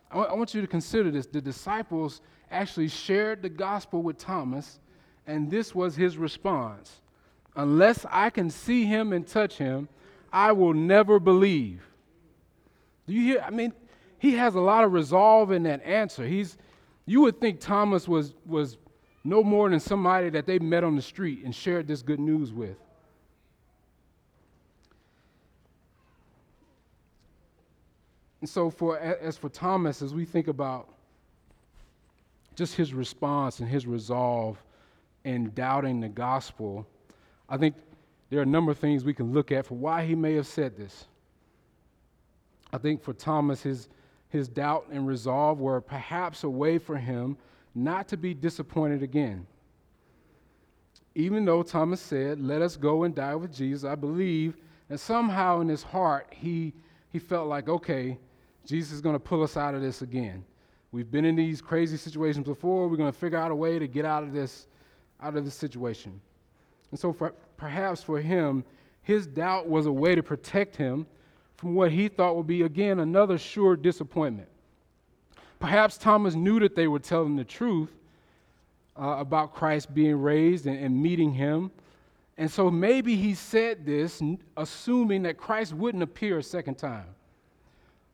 I, 0.10 0.16
w- 0.16 0.34
I 0.34 0.36
want 0.36 0.56
you 0.56 0.62
to 0.62 0.66
consider 0.66 1.12
this. 1.12 1.28
The 1.28 1.40
disciples 1.40 2.22
actually 2.50 2.88
shared 2.88 3.44
the 3.44 3.50
gospel 3.50 4.02
with 4.02 4.18
Thomas, 4.18 4.80
and 5.28 5.52
this 5.52 5.76
was 5.76 5.96
his 5.96 6.18
response 6.18 7.00
Unless 7.56 8.06
I 8.10 8.32
can 8.32 8.50
see 8.50 8.86
him 8.86 9.14
and 9.14 9.28
touch 9.28 9.58
him, 9.58 9.88
I 10.34 10.52
will 10.52 10.74
never 10.74 11.20
believe. 11.20 11.84
Do 13.06 13.14
you 13.14 13.22
hear? 13.22 13.44
I 13.46 13.52
mean, 13.52 13.74
he 14.18 14.34
has 14.34 14.56
a 14.56 14.60
lot 14.60 14.84
of 14.84 14.94
resolve 14.94 15.52
in 15.52 15.64
that 15.64 15.84
answer. 15.84 16.26
He's, 16.26 16.58
You 17.06 17.22
would 17.22 17.40
think 17.40 17.60
Thomas 17.60 18.08
was, 18.08 18.34
was 18.48 18.78
no 19.24 19.44
more 19.44 19.70
than 19.70 19.80
somebody 19.80 20.30
that 20.30 20.46
they 20.46 20.60
met 20.60 20.84
on 20.84 20.96
the 20.96 21.02
street 21.02 21.44
and 21.44 21.54
shared 21.54 21.88
this 21.88 22.02
good 22.02 22.20
news 22.20 22.52
with. 22.52 22.78
And 28.42 28.50
so, 28.50 28.72
for, 28.72 28.98
as 28.98 29.38
for 29.38 29.50
Thomas, 29.50 30.02
as 30.02 30.16
we 30.16 30.26
think 30.26 30.48
about 30.48 30.90
just 32.56 32.76
his 32.76 32.94
response 32.94 33.60
and 33.60 33.70
his 33.70 33.86
resolve 33.86 34.62
in 35.24 35.52
doubting 35.54 36.00
the 36.00 36.10
gospel, 36.10 36.88
I 37.48 37.58
think 37.58 37.76
there 38.32 38.40
are 38.40 38.44
a 38.44 38.48
number 38.48 38.72
of 38.72 38.80
things 38.80 39.04
we 39.04 39.14
can 39.14 39.32
look 39.32 39.52
at 39.52 39.68
for 39.68 39.76
why 39.76 40.06
he 40.06 40.16
may 40.16 40.34
have 40.34 40.48
said 40.48 40.76
this. 40.76 41.06
I 42.74 42.80
think 42.80 43.04
for 43.04 43.14
Thomas, 43.14 43.62
his, 43.62 43.90
his 44.30 44.48
doubt 44.48 44.88
and 44.92 45.06
resolve 45.06 45.60
were 45.60 45.80
perhaps 45.80 46.44
a 46.44 46.50
way 46.50 46.80
for 46.80 46.98
him 46.98 47.38
not 47.74 48.08
to 48.10 48.18
be 48.18 48.34
disappointed 48.34 49.04
again. 49.04 49.46
Even 51.16 51.46
though 51.46 51.64
Thomas 51.64 52.02
said, 52.02 52.40
Let 52.40 52.62
us 52.62 52.78
go 52.78 53.04
and 53.04 53.14
die 53.14 53.36
with 53.36 53.54
Jesus, 53.54 53.84
I 53.84 53.96
believe 53.96 54.56
that 54.90 55.00
somehow 55.00 55.62
in 55.62 55.70
his 55.70 55.84
heart 55.84 56.28
he, 56.32 56.74
he 57.12 57.20
felt 57.20 57.48
like, 57.48 57.70
okay, 57.70 58.18
Jesus 58.66 58.94
is 58.94 59.02
going 59.02 59.16
to 59.16 59.20
pull 59.20 59.44
us 59.44 59.58
out 59.58 59.74
of 59.74 59.82
this 59.82 60.02
again. 60.02 60.44
We've 60.92 61.10
been 61.10 61.26
in 61.26 61.36
these 61.36 61.62
crazy 61.62 61.98
situations 61.98 62.46
before. 62.46 62.88
We're 62.88 62.98
going 62.98 63.12
to 63.12 63.18
figure 63.18 63.38
out 63.38 63.52
a 63.52 63.56
way 63.56 63.80
to 63.80 63.88
get 63.88 64.04
out 64.04 64.24
of 64.24 64.34
this, 64.34 64.68
out 65.22 65.38
of 65.38 65.46
this 65.46 65.56
situation. 65.56 66.20
And 66.92 67.00
so, 67.00 67.14
for, 67.14 67.34
perhaps 67.56 68.04
for 68.04 68.20
him, 68.20 68.66
his 69.02 69.26
doubt 69.26 69.68
was 69.68 69.86
a 69.86 69.92
way 69.92 70.16
to 70.16 70.22
protect 70.22 70.76
him 70.76 71.08
from 71.56 71.76
what 71.76 71.92
he 71.92 72.08
thought 72.08 72.36
would 72.36 72.48
be 72.48 72.64
again 72.64 73.00
another 73.00 73.38
sure 73.38 73.76
disappointment. 73.76 74.50
Perhaps 75.62 76.00
Thomas 76.00 76.34
knew 76.34 76.60
that 76.60 76.76
they 76.76 76.88
were 76.88 77.00
telling 77.00 77.36
the 77.36 77.44
truth 77.44 77.92
uh, 79.00 79.18
about 79.20 79.54
Christ 79.54 79.94
being 79.94 80.20
raised 80.20 80.66
and, 80.66 80.78
and 80.78 81.02
meeting 81.02 81.32
him. 81.32 81.72
And 82.38 82.50
so 82.50 82.72
maybe 82.72 83.16
he 83.16 83.36
said 83.36 83.86
this 83.86 84.22
assuming 84.58 85.22
that 85.24 85.38
Christ 85.38 85.74
wouldn't 85.74 86.04
appear 86.04 86.40
a 86.40 86.44
second 86.44 86.76
time. 86.76 87.06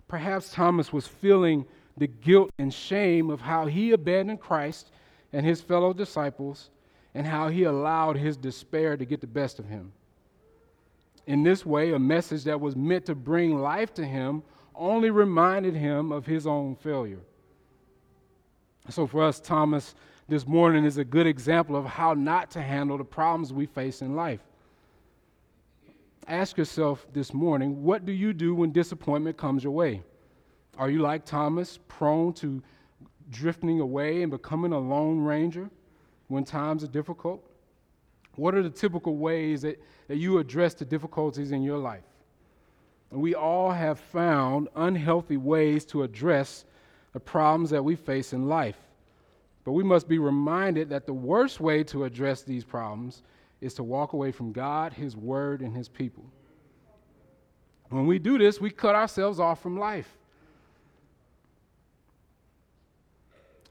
Perhaps 0.10 0.51
Thomas 0.51 0.92
was 0.92 1.08
feeling 1.08 1.66
the 1.96 2.08
guilt 2.08 2.51
and 2.60 2.74
shame 2.74 3.30
of 3.30 3.39
how 3.39 3.66
he 3.66 3.94
abandoned 3.94 4.42
Christ 4.42 4.92
and 5.32 5.46
his 5.46 5.62
fellow 5.62 5.94
disciples 5.94 6.70
and 7.16 7.25
how 7.25 7.48
he 7.48 7.63
allowed 7.63 8.18
his 8.18 8.36
despair 8.36 8.98
to 8.98 9.06
get 9.06 9.22
the 9.22 9.27
best 9.27 9.58
of 9.58 9.66
him. 9.66 9.94
In 11.25 11.44
this 11.44 11.66
way, 11.66 11.94
a 11.94 12.00
message 12.00 12.44
that 12.44 12.60
was 12.60 12.75
meant 12.75 13.06
to 13.06 13.16
bring 13.16 13.60
life 13.60 13.94
to 13.94 14.06
him 14.06 14.44
only 14.75 15.10
reminded 15.10 15.75
him 15.75 16.12
of 16.12 16.25
his 16.25 16.46
own 16.46 16.75
failure. 16.75 17.22
So, 18.89 19.06
for 19.06 19.24
us, 19.24 19.39
Thomas 19.39 19.96
this 20.27 20.48
morning 20.48 20.86
is 20.86 20.98
a 20.98 21.06
good 21.06 21.27
example 21.27 21.75
of 21.75 21.86
how 21.86 22.13
not 22.13 22.51
to 22.51 22.62
handle 22.62 22.98
the 22.98 23.03
problems 23.03 23.53
we 23.53 23.65
face 23.65 24.01
in 24.01 24.15
life 24.15 24.39
ask 26.27 26.58
yourself 26.58 27.08
this 27.13 27.34
morning 27.34 27.84
what 27.84 28.06
do 28.06 28.12
you 28.12 28.34
do 28.34 28.53
when 28.53 28.72
disappointment 28.72 29.38
comes 29.38 29.63
your 29.63 29.74
way? 29.74 30.03
Are 30.77 30.89
you 30.89 31.00
like 31.00 31.25
Thomas, 31.25 31.79
prone 31.88 32.34
to 32.34 32.62
drifting 33.29 33.79
away 33.79 34.22
and 34.22 34.32
becoming 34.32 34.74
a 34.74 34.79
lone 34.79 35.24
ranger 35.24 35.70
when 36.27 36.44
times 36.44 36.84
are 36.84 36.88
difficult? 36.88 37.44
What 38.36 38.53
are 38.53 38.62
the 38.62 38.70
typical 38.70 39.17
ways 39.17 39.63
that, 39.63 39.82
that 40.08 40.17
you 40.17 40.38
address 40.38 40.75
the 40.75 40.86
difficulties 40.86 41.51
in 41.51 41.63
your 41.63 41.77
life? 41.77 42.03
We 43.10 43.34
all 43.34 43.72
have 43.72 44.00
found 44.00 44.67
unhealthy 44.75 45.38
ways 45.38 45.86
to 45.86 46.03
address 46.03 46.65
the 47.13 47.19
problems 47.19 47.69
that 47.69 47.83
we 47.83 47.95
face 47.95 48.33
in 48.33 48.47
life. 48.47 48.77
But 49.63 49.73
we 49.73 49.83
must 49.83 50.07
be 50.07 50.19
reminded 50.19 50.89
that 50.89 51.05
the 51.05 51.13
worst 51.13 51.59
way 51.59 51.83
to 51.85 52.05
address 52.05 52.43
these 52.43 52.63
problems 52.63 53.23
is 53.59 53.73
to 53.75 53.83
walk 53.83 54.13
away 54.13 54.31
from 54.31 54.51
God, 54.51 54.93
His 54.93 55.15
Word, 55.15 55.61
and 55.61 55.75
His 55.75 55.89
people. 55.89 56.23
When 57.89 58.05
we 58.05 58.19
do 58.19 58.37
this, 58.37 58.61
we 58.61 58.69
cut 58.69 58.95
ourselves 58.95 59.39
off 59.39 59.61
from 59.61 59.77
life. 59.77 60.09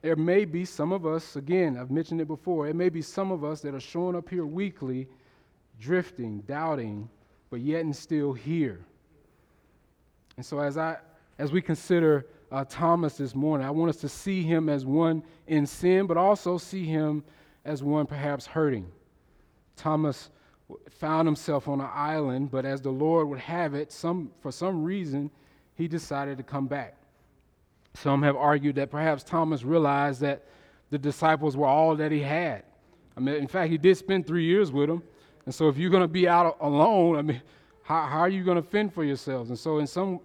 There 0.03 0.17
may 0.17 0.45
be 0.45 0.65
some 0.65 0.93
of 0.93 1.07
us, 1.07 1.37
again, 1.37 1.77
I've 1.77 1.91
mentioned 1.91 2.21
it 2.21 2.29
before, 2.29 2.69
it 2.69 2.77
may 2.77 2.89
be 2.89 3.03
some 3.03 3.33
of 3.33 3.45
us 3.45 3.61
that 3.63 3.75
are 3.75 3.81
showing 3.81 4.15
up 4.15 4.29
here 4.29 4.47
weekly, 4.47 5.09
drifting, 5.81 6.41
doubting, 6.41 7.09
but 7.51 7.61
yet 7.61 7.85
and 7.85 7.95
still 7.95 8.33
here. 8.33 8.85
And 10.37 10.45
so 10.45 10.61
as 10.61 10.77
I 10.77 10.99
as 11.39 11.53
we 11.53 11.61
consider 11.61 12.27
uh, 12.51 12.65
Thomas 12.69 13.17
this 13.17 13.35
morning, 13.35 13.67
I 13.67 13.71
want 13.71 13.91
us 13.91 13.97
to 13.99 14.09
see 14.09 14.43
him 14.43 14.69
as 14.69 14.85
one 14.87 15.23
in 15.47 15.67
sin, 15.67 16.07
but 16.07 16.17
also 16.17 16.59
see 16.59 16.85
him 16.85 17.25
as 17.65 17.83
one 17.83 18.07
perhaps 18.07 18.47
hurting. 18.47 18.87
Thomas 19.77 20.31
found 20.91 21.27
himself 21.27 21.69
on 21.69 21.81
an 21.81 21.91
island, 21.93 22.51
but 22.51 22.65
as 22.65 22.81
the 22.81 22.91
Lord 22.91 23.29
would 23.29 23.39
have 23.39 23.75
it, 23.75 23.93
some, 23.93 24.31
for 24.41 24.51
some 24.51 24.83
reason, 24.83 25.31
he 25.75 25.89
decided 25.89 26.39
to 26.39 26.45
come 26.45 26.67
back. 26.67 26.97
Some 27.95 28.23
have 28.23 28.37
argued 28.37 28.77
that 28.77 28.91
perhaps 28.91 29.23
Thomas 29.23 29.63
realized 29.63 30.21
that 30.21 30.45
the 30.91 30.99
disciples 30.99 31.57
were 31.57 31.67
all 31.67 31.97
that 31.97 32.13
he 32.13 32.21
had. 32.21 32.63
I 33.17 33.21
mean, 33.21 33.37
in 33.37 33.49
fact, 33.49 33.71
he 33.71 33.79
did 33.79 33.97
spend 33.97 34.27
three 34.27 34.45
years 34.45 34.71
with 34.71 34.89
them. 34.89 35.03
And 35.47 35.55
so 35.55 35.69
if 35.69 35.79
you're 35.79 35.91
going 35.91 36.03
to 36.03 36.09
be 36.09 36.29
out 36.29 36.57
alone, 36.61 37.17
I 37.17 37.23
mean, 37.23 37.43
how, 37.83 38.03
how 38.03 38.19
are 38.21 38.29
you 38.29 38.45
going 38.45 38.57
to 38.57 38.69
fend 38.69 38.93
for 38.93 39.05
yourselves? 39.05 39.51
And 39.51 39.59
so 39.59 39.79
in 39.79 39.87
some, 39.87 40.21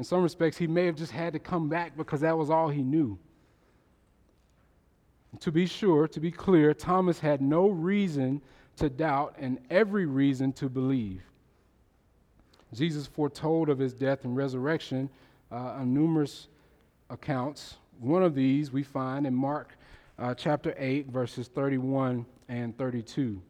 in 0.00 0.04
some 0.04 0.22
respects, 0.22 0.56
he 0.56 0.66
may 0.66 0.86
have 0.86 0.94
just 0.94 1.12
had 1.12 1.34
to 1.34 1.38
come 1.38 1.68
back 1.68 1.94
because 1.94 2.22
that 2.22 2.38
was 2.38 2.48
all 2.48 2.70
he 2.70 2.82
knew. 2.82 3.18
To 5.40 5.52
be 5.52 5.66
sure, 5.66 6.08
to 6.08 6.20
be 6.20 6.30
clear, 6.30 6.72
Thomas 6.72 7.20
had 7.20 7.42
no 7.42 7.68
reason 7.68 8.40
to 8.76 8.88
doubt 8.88 9.34
and 9.38 9.58
every 9.68 10.06
reason 10.06 10.54
to 10.54 10.70
believe. 10.70 11.20
Jesus 12.72 13.06
foretold 13.08 13.68
of 13.68 13.78
his 13.78 13.92
death 13.92 14.24
and 14.24 14.34
resurrection 14.34 15.10
uh, 15.52 15.56
on 15.56 15.92
numerous 15.92 16.48
accounts. 17.10 17.76
One 17.98 18.22
of 18.22 18.34
these 18.34 18.72
we 18.72 18.82
find 18.82 19.26
in 19.26 19.34
Mark 19.34 19.76
uh, 20.18 20.32
chapter 20.32 20.74
8, 20.78 21.08
verses 21.08 21.48
31 21.48 22.24
and 22.48 22.74
32. 22.78 23.42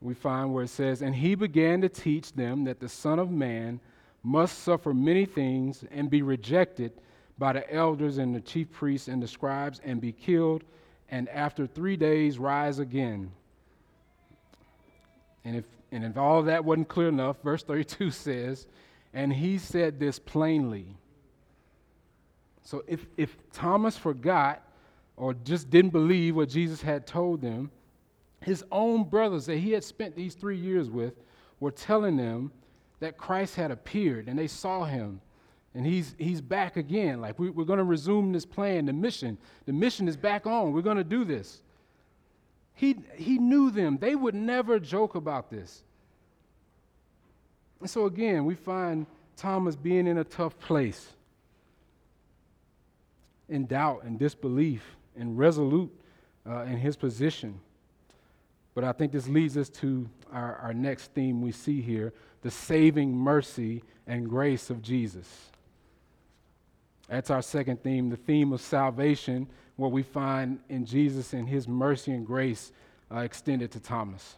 We 0.00 0.14
find 0.14 0.54
where 0.54 0.62
it 0.62 0.68
says, 0.68 1.02
And 1.02 1.16
he 1.16 1.34
began 1.34 1.80
to 1.80 1.88
teach 1.88 2.32
them 2.32 2.62
that 2.62 2.78
the 2.78 2.88
Son 2.88 3.18
of 3.18 3.32
Man 3.32 3.80
must 4.24 4.60
suffer 4.60 4.94
many 4.94 5.26
things 5.26 5.84
and 5.90 6.10
be 6.10 6.22
rejected 6.22 6.92
by 7.38 7.52
the 7.52 7.72
elders 7.72 8.18
and 8.18 8.34
the 8.34 8.40
chief 8.40 8.72
priests 8.72 9.06
and 9.06 9.22
the 9.22 9.28
scribes 9.28 9.80
and 9.84 10.00
be 10.00 10.12
killed, 10.12 10.64
and 11.10 11.28
after 11.28 11.66
three 11.66 11.96
days 11.96 12.38
rise 12.38 12.78
again. 12.78 13.30
And 15.44 15.56
if, 15.56 15.64
and 15.92 16.04
if 16.04 16.16
all 16.16 16.42
that 16.44 16.64
wasn't 16.64 16.88
clear 16.88 17.08
enough, 17.08 17.36
verse 17.44 17.62
32 17.62 18.10
says, 18.12 18.66
And 19.12 19.32
he 19.32 19.58
said 19.58 20.00
this 20.00 20.18
plainly. 20.18 20.86
So 22.62 22.82
if, 22.88 23.06
if 23.18 23.36
Thomas 23.52 23.98
forgot 23.98 24.62
or 25.16 25.34
just 25.34 25.68
didn't 25.68 25.90
believe 25.90 26.34
what 26.34 26.48
Jesus 26.48 26.80
had 26.80 27.06
told 27.06 27.42
them, 27.42 27.70
his 28.40 28.64
own 28.72 29.04
brothers 29.04 29.46
that 29.46 29.58
he 29.58 29.72
had 29.72 29.84
spent 29.84 30.16
these 30.16 30.34
three 30.34 30.56
years 30.56 30.88
with 30.88 31.14
were 31.60 31.70
telling 31.70 32.16
them 32.16 32.52
that 33.00 33.16
Christ 33.16 33.56
had 33.56 33.70
appeared 33.70 34.28
and 34.28 34.38
they 34.38 34.46
saw 34.46 34.84
him 34.84 35.20
and 35.74 35.84
he's, 35.84 36.14
he's 36.18 36.40
back 36.40 36.76
again. 36.76 37.20
Like, 37.20 37.38
we, 37.38 37.50
we're 37.50 37.64
going 37.64 37.78
to 37.78 37.84
resume 37.84 38.32
this 38.32 38.46
plan, 38.46 38.86
the 38.86 38.92
mission. 38.92 39.36
The 39.66 39.72
mission 39.72 40.06
is 40.06 40.16
back 40.16 40.46
on. 40.46 40.72
We're 40.72 40.82
going 40.82 40.98
to 40.98 41.04
do 41.04 41.24
this. 41.24 41.62
He, 42.74 42.96
he 43.16 43.38
knew 43.38 43.70
them. 43.70 43.98
They 43.98 44.14
would 44.14 44.34
never 44.34 44.78
joke 44.78 45.16
about 45.16 45.50
this. 45.50 45.82
And 47.80 47.90
so, 47.90 48.06
again, 48.06 48.44
we 48.44 48.54
find 48.54 49.06
Thomas 49.36 49.74
being 49.74 50.06
in 50.06 50.18
a 50.18 50.24
tough 50.24 50.58
place, 50.60 51.08
in 53.48 53.66
doubt 53.66 54.04
and 54.04 54.16
disbelief, 54.18 54.96
and 55.16 55.36
resolute 55.36 55.92
uh, 56.48 56.62
in 56.62 56.78
his 56.78 56.96
position. 56.96 57.60
But 58.74 58.84
I 58.84 58.92
think 58.92 59.12
this 59.12 59.28
leads 59.28 59.56
us 59.56 59.68
to 59.70 60.08
our, 60.32 60.56
our 60.56 60.72
next 60.72 61.12
theme 61.14 61.42
we 61.42 61.50
see 61.52 61.80
here 61.80 62.12
the 62.44 62.50
saving 62.52 63.16
mercy 63.16 63.82
and 64.06 64.28
grace 64.28 64.70
of 64.70 64.80
Jesus. 64.82 65.26
That's 67.08 67.30
our 67.30 67.42
second 67.42 67.82
theme, 67.82 68.10
the 68.10 68.16
theme 68.16 68.52
of 68.52 68.60
salvation 68.60 69.48
what 69.76 69.92
we 69.92 70.02
find 70.02 70.58
in 70.68 70.86
Jesus 70.86 71.32
and 71.32 71.48
his 71.48 71.66
mercy 71.66 72.12
and 72.12 72.26
grace 72.26 72.72
uh, 73.12 73.18
extended 73.20 73.70
to 73.72 73.80
Thomas. 73.80 74.36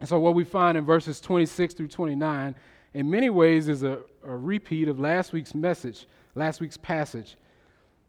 And 0.00 0.08
so, 0.08 0.18
what 0.18 0.34
we 0.34 0.44
find 0.44 0.78
in 0.78 0.84
verses 0.84 1.20
26 1.20 1.74
through 1.74 1.88
29, 1.88 2.54
in 2.94 3.10
many 3.10 3.30
ways, 3.30 3.68
is 3.68 3.82
a, 3.82 3.98
a 4.24 4.36
repeat 4.36 4.88
of 4.88 5.00
last 5.00 5.32
week's 5.32 5.54
message, 5.54 6.06
last 6.34 6.60
week's 6.60 6.76
passage. 6.76 7.36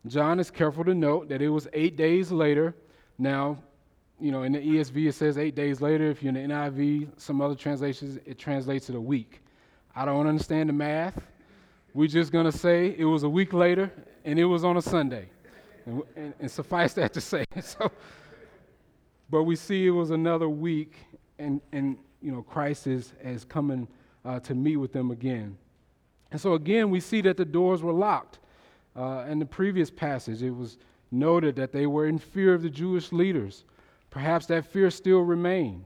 John 0.05 0.39
is 0.39 0.51
careful 0.51 0.83
to 0.83 0.93
note 0.93 1.29
that 1.29 1.41
it 1.41 1.49
was 1.49 1.67
eight 1.73 1.95
days 1.95 2.31
later. 2.31 2.75
Now, 3.17 3.59
you 4.23 4.31
know, 4.31 4.43
in 4.43 4.53
the 4.53 4.59
ESV 4.59 5.09
it 5.09 5.15
says 5.15 5.37
eight 5.37 5.53
days 5.53 5.81
later. 5.81 6.09
If 6.09 6.23
you're 6.23 6.33
in 6.33 6.47
the 6.47 6.53
NIV, 6.53 7.09
some 7.19 7.41
other 7.41 7.55
translations, 7.55 8.17
it 8.25 8.39
translates 8.39 8.89
it 8.89 8.95
a 8.95 9.01
week. 9.01 9.41
I 9.93 10.05
don't 10.05 10.25
understand 10.27 10.69
the 10.69 10.73
math. 10.73 11.21
We're 11.93 12.07
just 12.07 12.31
going 12.31 12.49
to 12.49 12.57
say 12.57 12.95
it 12.97 13.03
was 13.03 13.23
a 13.23 13.29
week 13.29 13.51
later 13.51 13.91
and 14.23 14.39
it 14.39 14.45
was 14.45 14.63
on 14.63 14.77
a 14.77 14.81
Sunday. 14.81 15.27
And, 15.85 16.01
and, 16.15 16.33
and 16.39 16.49
suffice 16.49 16.93
that 16.99 17.11
to 17.15 17.19
say, 17.19 17.43
so, 17.61 17.91
but 19.29 19.43
we 19.43 19.57
see 19.57 19.87
it 19.87 19.91
was 19.91 20.11
another 20.11 20.47
week, 20.47 20.95
and, 21.37 21.59
and 21.73 21.97
you 22.21 22.31
know, 22.31 22.43
Christ 22.43 22.87
is, 22.87 23.11
is 23.21 23.43
coming 23.43 23.89
uh, 24.23 24.39
to 24.39 24.55
meet 24.55 24.77
with 24.77 24.93
them 24.93 25.11
again. 25.11 25.57
And 26.31 26.39
so 26.39 26.53
again, 26.53 26.89
we 26.89 27.01
see 27.01 27.19
that 27.21 27.35
the 27.35 27.43
doors 27.43 27.83
were 27.83 27.91
locked. 27.91 28.39
Uh, 28.95 29.25
in 29.27 29.39
the 29.39 29.45
previous 29.45 29.91
passage, 29.91 30.41
it 30.41 30.51
was 30.51 30.77
noted 31.11 31.57
that 31.57 31.73
they 31.73 31.87
were 31.87 32.07
in 32.07 32.17
fear 32.17 32.53
of 32.53 32.61
the 32.61 32.69
Jewish 32.69 33.11
leaders. 33.11 33.65
Perhaps 34.13 34.45
that 34.45 34.67
fear 34.67 34.91
still 34.91 35.21
remained. 35.21 35.85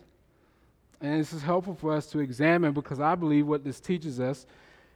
And 1.00 1.18
this 1.18 1.32
is 1.32 1.42
helpful 1.42 1.76
for 1.76 1.94
us 1.94 2.08
to 2.08 2.20
examine 2.20 2.74
because 2.74 3.00
I 3.00 3.16
believe 3.16 3.48
what 3.48 3.64
this 3.64 3.80
teaches 3.80 4.20
us 4.20 4.46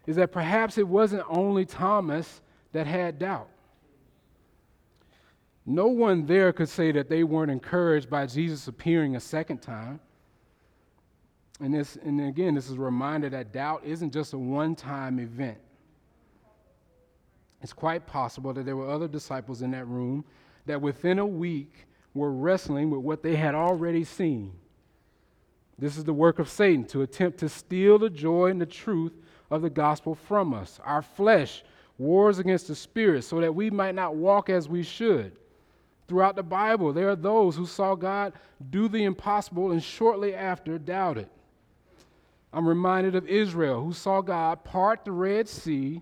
is 0.05 0.17
that 0.17 0.33
perhaps 0.33 0.77
it 0.77 0.85
wasn't 0.85 1.23
only 1.29 1.63
Thomas 1.63 2.41
that 2.73 2.85
had 2.85 3.19
doubt. 3.19 3.47
No 5.65 5.87
one 5.87 6.25
there 6.25 6.51
could 6.51 6.67
say 6.67 6.91
that 6.91 7.07
they 7.07 7.23
weren't 7.23 7.51
encouraged 7.51 8.09
by 8.09 8.25
Jesus 8.25 8.67
appearing 8.67 9.15
a 9.15 9.19
second 9.21 9.61
time. 9.61 10.01
And, 11.61 11.73
this, 11.73 11.95
and 12.03 12.19
again, 12.19 12.53
this 12.53 12.69
is 12.69 12.75
a 12.75 12.81
reminder 12.81 13.29
that 13.29 13.53
doubt 13.53 13.83
isn't 13.85 14.11
just 14.11 14.33
a 14.33 14.37
one 14.37 14.75
time 14.75 15.19
event. 15.19 15.59
It's 17.61 17.71
quite 17.71 18.05
possible 18.05 18.51
that 18.51 18.65
there 18.65 18.75
were 18.75 18.89
other 18.89 19.07
disciples 19.07 19.61
in 19.61 19.71
that 19.71 19.87
room 19.87 20.25
that 20.65 20.81
within 20.81 21.17
a 21.19 21.25
week 21.25 21.87
were 22.13 22.31
wrestling 22.31 22.89
with 22.89 23.01
what 23.01 23.23
they 23.23 23.35
had 23.35 23.55
already 23.55 24.03
seen. 24.03 24.53
This 25.77 25.97
is 25.97 26.03
the 26.03 26.13
work 26.13 26.39
of 26.39 26.49
Satan 26.49 26.85
to 26.85 27.01
attempt 27.01 27.39
to 27.39 27.49
steal 27.49 27.97
the 27.97 28.09
joy 28.09 28.47
and 28.47 28.61
the 28.61 28.65
truth 28.65 29.13
of 29.49 29.61
the 29.61 29.69
gospel 29.69 30.15
from 30.15 30.53
us. 30.53 30.79
Our 30.83 31.01
flesh 31.01 31.63
wars 31.97 32.39
against 32.39 32.67
the 32.67 32.75
spirit 32.75 33.23
so 33.23 33.39
that 33.41 33.55
we 33.55 33.69
might 33.69 33.95
not 33.95 34.15
walk 34.15 34.49
as 34.49 34.69
we 34.69 34.83
should. 34.83 35.33
Throughout 36.07 36.35
the 36.35 36.43
Bible, 36.43 36.93
there 36.93 37.09
are 37.09 37.15
those 37.15 37.55
who 37.55 37.65
saw 37.65 37.95
God 37.95 38.33
do 38.69 38.87
the 38.87 39.03
impossible 39.03 39.71
and 39.71 39.81
shortly 39.81 40.35
after 40.35 40.77
doubted. 40.77 41.29
I'm 42.53 42.67
reminded 42.67 43.15
of 43.15 43.27
Israel, 43.27 43.81
who 43.81 43.93
saw 43.93 44.21
God 44.21 44.63
part 44.63 45.05
the 45.05 45.11
Red 45.11 45.47
Sea, 45.47 46.01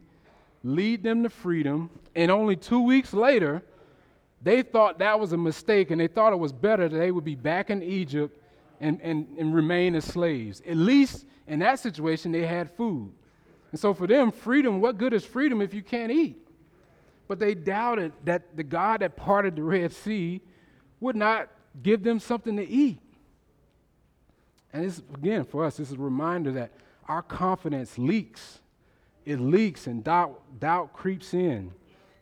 lead 0.63 1.03
them 1.03 1.23
to 1.23 1.29
freedom, 1.29 1.89
and 2.15 2.31
only 2.31 2.55
two 2.55 2.81
weeks 2.81 3.13
later, 3.13 3.61
they 4.41 4.61
thought 4.61 4.99
that 4.99 5.19
was 5.19 5.33
a 5.33 5.37
mistake 5.37 5.91
and 5.91 5.99
they 5.99 6.07
thought 6.07 6.33
it 6.33 6.39
was 6.39 6.53
better 6.53 6.87
that 6.87 6.97
they 6.97 7.11
would 7.11 7.25
be 7.25 7.35
back 7.35 7.69
in 7.69 7.83
Egypt 7.83 8.41
and, 8.79 9.01
and, 9.01 9.27
and 9.37 9.53
remain 9.53 9.95
as 9.95 10.05
slaves. 10.05 10.61
At 10.67 10.77
least 10.77 11.25
in 11.47 11.59
that 11.59 11.79
situation, 11.79 12.31
they 12.31 12.45
had 12.45 12.71
food. 12.71 13.11
And 13.71 13.79
so 13.79 13.93
for 13.93 14.07
them, 14.07 14.31
freedom, 14.31 14.81
what 14.81 14.97
good 14.97 15.13
is 15.13 15.25
freedom 15.25 15.61
if 15.61 15.73
you 15.73 15.81
can't 15.81 16.11
eat? 16.11 16.47
But 17.27 17.39
they 17.39 17.53
doubted 17.53 18.13
that 18.25 18.55
the 18.55 18.63
God 18.63 19.01
that 19.01 19.15
parted 19.15 19.55
the 19.55 19.63
Red 19.63 19.91
Sea 19.93 20.41
would 20.99 21.15
not 21.15 21.49
give 21.83 22.03
them 22.03 22.19
something 22.19 22.55
to 22.57 22.67
eat. 22.67 22.99
And 24.73 24.85
this, 24.85 24.99
again, 25.13 25.43
for 25.43 25.65
us, 25.65 25.77
this 25.77 25.89
is 25.89 25.95
a 25.95 25.99
reminder 25.99 26.51
that 26.53 26.71
our 27.07 27.21
confidence 27.21 27.97
leaks. 27.97 28.59
It 29.25 29.39
leaks 29.39 29.87
and 29.87 30.03
doubt, 30.03 30.59
doubt 30.59 30.93
creeps 30.93 31.33
in. 31.33 31.71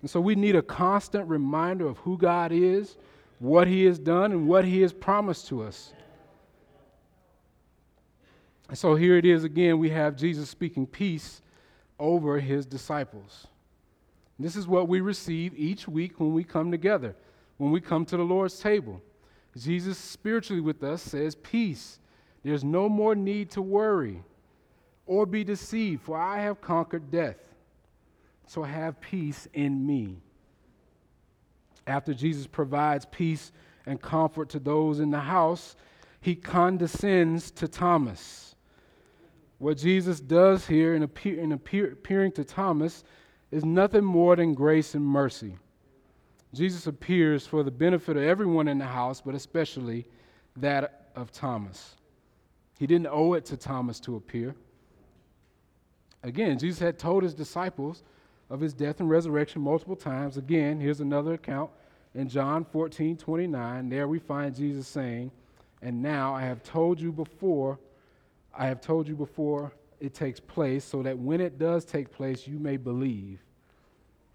And 0.02 0.10
so 0.10 0.22
we 0.22 0.36
need 0.36 0.56
a 0.56 0.62
constant 0.62 1.28
reminder 1.28 1.88
of 1.88 1.98
who 2.00 2.18
God 2.18 2.52
is, 2.52 2.98
what 3.40 3.68
He 3.68 3.86
has 3.86 3.98
done, 3.98 4.32
and 4.32 4.48
what 4.48 4.66
He 4.66 4.82
has 4.82 4.94
promised 4.94 5.48
to 5.48 5.64
us. 5.64 5.94
And 8.70 8.78
so 8.78 8.96
here 8.96 9.18
it 9.18 9.26
is 9.26 9.44
again, 9.44 9.80
we 9.80 9.90
have 9.90 10.16
Jesus 10.16 10.50
speaking 10.50 10.86
peace 10.86 11.42
over 12.00 12.40
His 12.40 12.66
disciples. 12.66 13.48
This 14.40 14.56
is 14.56 14.68
what 14.68 14.88
we 14.88 15.02
receive 15.02 15.54
each 15.58 15.88
week 15.88 16.20
when 16.20 16.34
we 16.34 16.44
come 16.44 16.70
together, 16.70 17.16
when 17.58 17.72
we 17.72 17.82
come 17.82 18.06
to 18.06 18.18
the 18.18 18.24
Lord's 18.24 18.60
table. 18.60 19.02
Jesus, 19.58 19.98
spiritually 19.98 20.62
with 20.62 20.84
us, 20.84 21.02
says, 21.02 21.36
Peace. 21.36 22.00
There's 22.44 22.64
no 22.64 22.88
more 22.88 23.16
need 23.16 23.50
to 23.52 23.62
worry 23.62 24.24
or 25.06 25.26
be 25.26 25.44
deceived, 25.44 26.04
for 26.04 26.18
I 26.18 26.40
have 26.42 26.62
conquered 26.62 27.10
death. 27.10 27.36
So 28.48 28.64
have 28.64 29.00
peace 29.00 29.48
in 29.54 29.86
me. 29.86 30.18
After 31.86 32.14
Jesus 32.14 32.48
provides 32.48 33.06
peace 33.06 33.52
and 33.86 34.02
comfort 34.02 34.50
to 34.50 34.60
those 34.60 35.00
in 35.00 35.12
the 35.12 35.20
house, 35.20 35.76
he 36.22 36.36
condescends 36.36 37.52
to 37.52 37.68
Thomas. 37.68 38.56
What 39.60 39.78
Jesus 39.78 40.20
does 40.20 40.68
here 40.68 40.96
in, 40.96 41.04
appear, 41.04 41.40
in 41.40 41.52
appear, 41.52 41.92
appearing 41.92 42.32
to 42.34 42.44
Thomas 42.44 43.04
is 43.52 43.64
nothing 43.64 44.04
more 44.04 44.36
than 44.36 44.54
grace 44.54 44.94
and 44.94 45.06
mercy. 45.06 45.58
Jesus 46.54 46.88
appears 46.88 47.46
for 47.46 47.64
the 47.64 47.72
benefit 47.72 48.18
of 48.18 48.24
everyone 48.24 48.68
in 48.68 48.78
the 48.78 48.86
house, 48.86 49.22
but 49.22 49.36
especially 49.36 50.06
that 50.58 51.12
of 51.16 51.32
Thomas. 51.32 51.96
He 52.80 52.88
didn't 52.88 53.08
owe 53.08 53.34
it 53.34 53.46
to 53.46 53.58
Thomas 53.58 54.00
to 54.02 54.16
appear. 54.16 54.56
Again, 56.24 56.60
Jesus 56.60 56.80
had 56.80 57.00
told 57.00 57.24
his 57.24 57.34
disciples 57.34 58.04
of 58.50 58.60
his 58.60 58.74
death 58.74 59.00
and 59.00 59.10
resurrection 59.10 59.62
multiple 59.62 59.96
times. 59.96 60.38
Again, 60.38 60.80
here's 60.80 61.02
another 61.02 61.34
account 61.34 61.70
in 62.16 62.30
John 62.30 62.66
14 62.66 63.18
29. 63.18 63.90
There 63.90 64.08
we 64.08 64.20
find 64.20 64.56
Jesus 64.56 64.88
saying, 64.88 65.32
And 65.82 66.02
now 66.02 66.34
I 66.34 66.42
have 66.42 66.64
told 66.64 67.00
you 67.00 67.12
before, 67.12 67.80
I 68.58 68.68
have 68.68 68.82
told 68.82 69.08
you 69.08 69.16
before 69.16 69.72
it 70.00 70.14
takes 70.14 70.40
place, 70.40 70.86
so 70.86 71.04
that 71.04 71.18
when 71.18 71.42
it 71.42 71.58
does 71.60 71.84
take 71.86 72.12
place, 72.12 72.48
you 72.48 72.60
may 72.60 72.78
believe. 72.78 73.40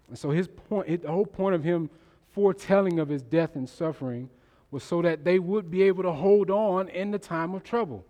And 0.09 0.17
so 0.17 0.29
his 0.29 0.47
point, 0.47 1.01
the 1.01 1.11
whole 1.11 1.25
point 1.25 1.55
of 1.55 1.63
him 1.63 1.89
foretelling 2.31 2.99
of 2.99 3.09
his 3.09 3.21
death 3.21 3.55
and 3.55 3.69
suffering 3.69 4.29
was 4.71 4.83
so 4.83 5.01
that 5.01 5.23
they 5.23 5.39
would 5.39 5.69
be 5.69 5.83
able 5.83 6.03
to 6.03 6.11
hold 6.11 6.49
on 6.49 6.89
in 6.89 7.11
the 7.11 7.19
time 7.19 7.53
of 7.53 7.63
trouble. 7.63 8.03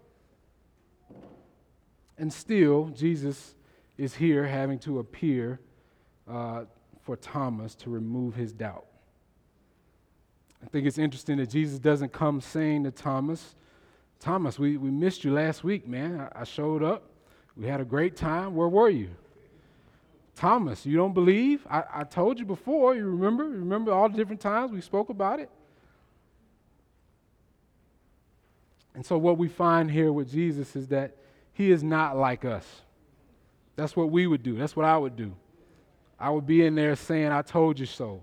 And 2.18 2.32
still, 2.32 2.86
Jesus 2.96 3.56
is 3.98 4.16
here 4.16 4.48
having 4.48 4.80
to 4.80 5.00
appear 5.00 5.60
uh, 6.30 6.64
for 7.02 7.16
Thomas 7.16 7.76
to 7.76 7.90
remove 7.90 8.36
his 8.36 8.54
doubt. 8.54 8.86
I 10.64 10.68
think 10.68 10.88
it's 10.88 10.98
interesting 10.98 11.38
that 11.38 11.50
Jesus 11.50 11.80
doesn't 11.80 12.14
come 12.14 12.40
saying 12.40 12.86
to 12.86 12.92
Thomas, 12.92 13.56
Thomas, 14.24 14.58
we, 14.58 14.78
we 14.78 14.90
missed 14.90 15.26
you 15.26 15.34
last 15.34 15.66
week, 15.66 15.86
man. 15.86 16.22
I, 16.22 16.42
I 16.42 16.44
showed 16.46 16.82
up. 16.82 17.04
We 17.58 17.68
had 17.68 17.82
a 17.82 17.86
great 17.86 18.16
time. 18.16 18.56
Where 18.56 18.70
were 18.70 18.90
you? 18.90 19.10
Thomas, 20.34 20.86
you 20.86 20.96
don't 20.96 21.14
believe? 21.14 21.68
I, 21.70 21.84
I 21.94 22.04
told 22.06 22.40
you 22.40 22.46
before. 22.46 22.96
You 22.96 23.06
remember? 23.06 23.44
You 23.44 23.60
remember 23.60 23.92
all 23.92 24.08
the 24.08 24.16
different 24.16 24.40
times 24.40 24.72
we 24.72 24.80
spoke 24.80 25.10
about 25.10 25.42
it? 25.42 25.50
And 28.96 29.06
so, 29.06 29.18
what 29.18 29.38
we 29.38 29.50
find 29.50 29.92
here 29.92 30.14
with 30.14 30.32
Jesus 30.32 30.74
is 30.78 30.88
that 30.88 31.18
he 31.52 31.70
is 31.70 31.84
not 31.84 32.16
like 32.16 32.46
us. 32.46 32.66
That's 33.76 33.96
what 33.96 34.10
we 34.10 34.26
would 34.26 34.42
do. 34.42 34.56
That's 34.56 34.76
what 34.76 34.86
I 34.86 34.98
would 34.98 35.18
do. 35.18 35.34
I 36.24 36.30
would 36.30 36.48
be 36.48 36.66
in 36.66 36.76
there 36.76 36.96
saying, 36.96 37.34
I 37.34 37.42
told 37.42 37.78
you 37.78 37.86
so, 37.86 38.22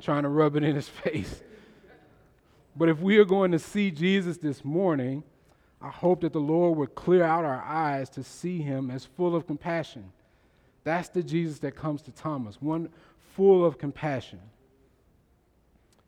trying 0.00 0.22
to 0.22 0.30
rub 0.30 0.56
it 0.56 0.64
in 0.64 0.74
his 0.74 0.88
face. 1.04 1.42
But 2.74 2.88
if 2.88 3.00
we 3.00 3.18
are 3.18 3.26
going 3.26 3.52
to 3.52 3.58
see 3.58 3.90
Jesus 3.90 4.38
this 4.38 4.64
morning, 4.64 5.22
I 5.78 5.90
hope 5.90 6.22
that 6.22 6.32
the 6.32 6.40
Lord 6.40 6.78
would 6.78 6.94
clear 6.94 7.22
out 7.22 7.44
our 7.44 7.62
eyes 7.62 8.08
to 8.10 8.24
see 8.24 8.62
him 8.62 8.90
as 8.90 9.04
full 9.04 9.36
of 9.36 9.46
compassion. 9.46 10.10
That's 10.84 11.10
the 11.10 11.22
Jesus 11.22 11.58
that 11.58 11.76
comes 11.76 12.00
to 12.02 12.12
Thomas, 12.12 12.62
one 12.62 12.88
full 13.34 13.62
of 13.62 13.76
compassion. 13.76 14.40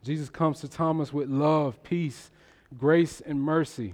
Jesus 0.03 0.31
comes 0.31 0.61
to 0.61 0.69
Thomas 0.69 1.13
with 1.13 1.29
love, 1.29 1.83
peace, 1.83 2.31
grace, 2.79 3.21
and 3.21 3.43
mercy. 3.43 3.93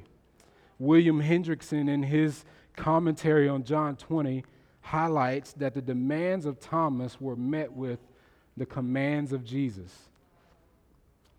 William 0.79 1.21
Hendriksen, 1.21 1.89
in 1.89 2.05
his 2.05 2.45
commentary 2.77 3.49
on 3.49 3.65
John 3.65 3.97
20, 3.97 4.45
highlights 4.83 5.53
that 5.55 5.75
the 5.75 5.81
demands 5.81 6.45
of 6.45 6.61
Thomas 6.61 7.21
were 7.21 7.37
met 7.37 7.73
with 7.73 7.99
the 8.57 8.67
commands 8.67 9.33
of 9.33 9.45
Jesus. 9.45 9.93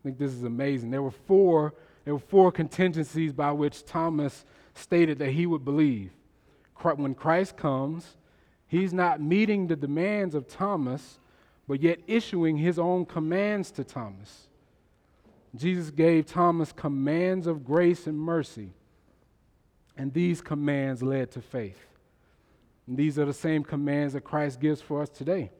I 0.01 0.03
think 0.03 0.17
this 0.17 0.31
is 0.31 0.43
amazing. 0.43 0.91
There 0.91 1.03
were 1.03 1.11
four, 1.11 1.73
there 2.03 2.13
were 2.13 2.19
four 2.19 2.51
contingencies 2.51 3.31
by 3.31 3.51
which 3.51 3.85
Thomas 3.85 4.45
stated 4.73 5.19
that 5.19 5.31
he 5.31 5.45
would 5.45 5.63
believe. 5.63 6.11
When 6.81 7.15
Christ 7.15 7.55
comes, 7.55 8.17
he's 8.67 8.91
not 8.91 9.21
meeting 9.21 9.67
the 9.67 9.75
demands 9.75 10.35
of 10.35 10.47
Thomas, 10.47 11.19
but 11.67 11.81
yet 11.81 11.99
issuing 12.07 12.57
his 12.57 12.77
own 12.77 13.05
commands 13.05 13.71
to 13.71 13.85
Thomas. 13.85 14.47
Jesus 15.55 15.91
gave 15.91 16.25
Thomas 16.25 16.71
commands 16.73 17.47
of 17.47 17.63
grace 17.63 18.07
and 18.07 18.19
mercy, 18.19 18.71
and 19.95 20.13
these 20.13 20.41
commands 20.41 21.01
led 21.01 21.31
to 21.31 21.41
faith. 21.41 21.92
And 22.87 22.97
these 22.97 23.17
are 23.17 23.25
the 23.25 23.33
same 23.33 23.63
commands 23.63 24.13
that 24.13 24.21
Christ 24.21 24.59
gives 24.59 24.81
for 24.81 25.01
us 25.01 25.09
today. 25.09 25.51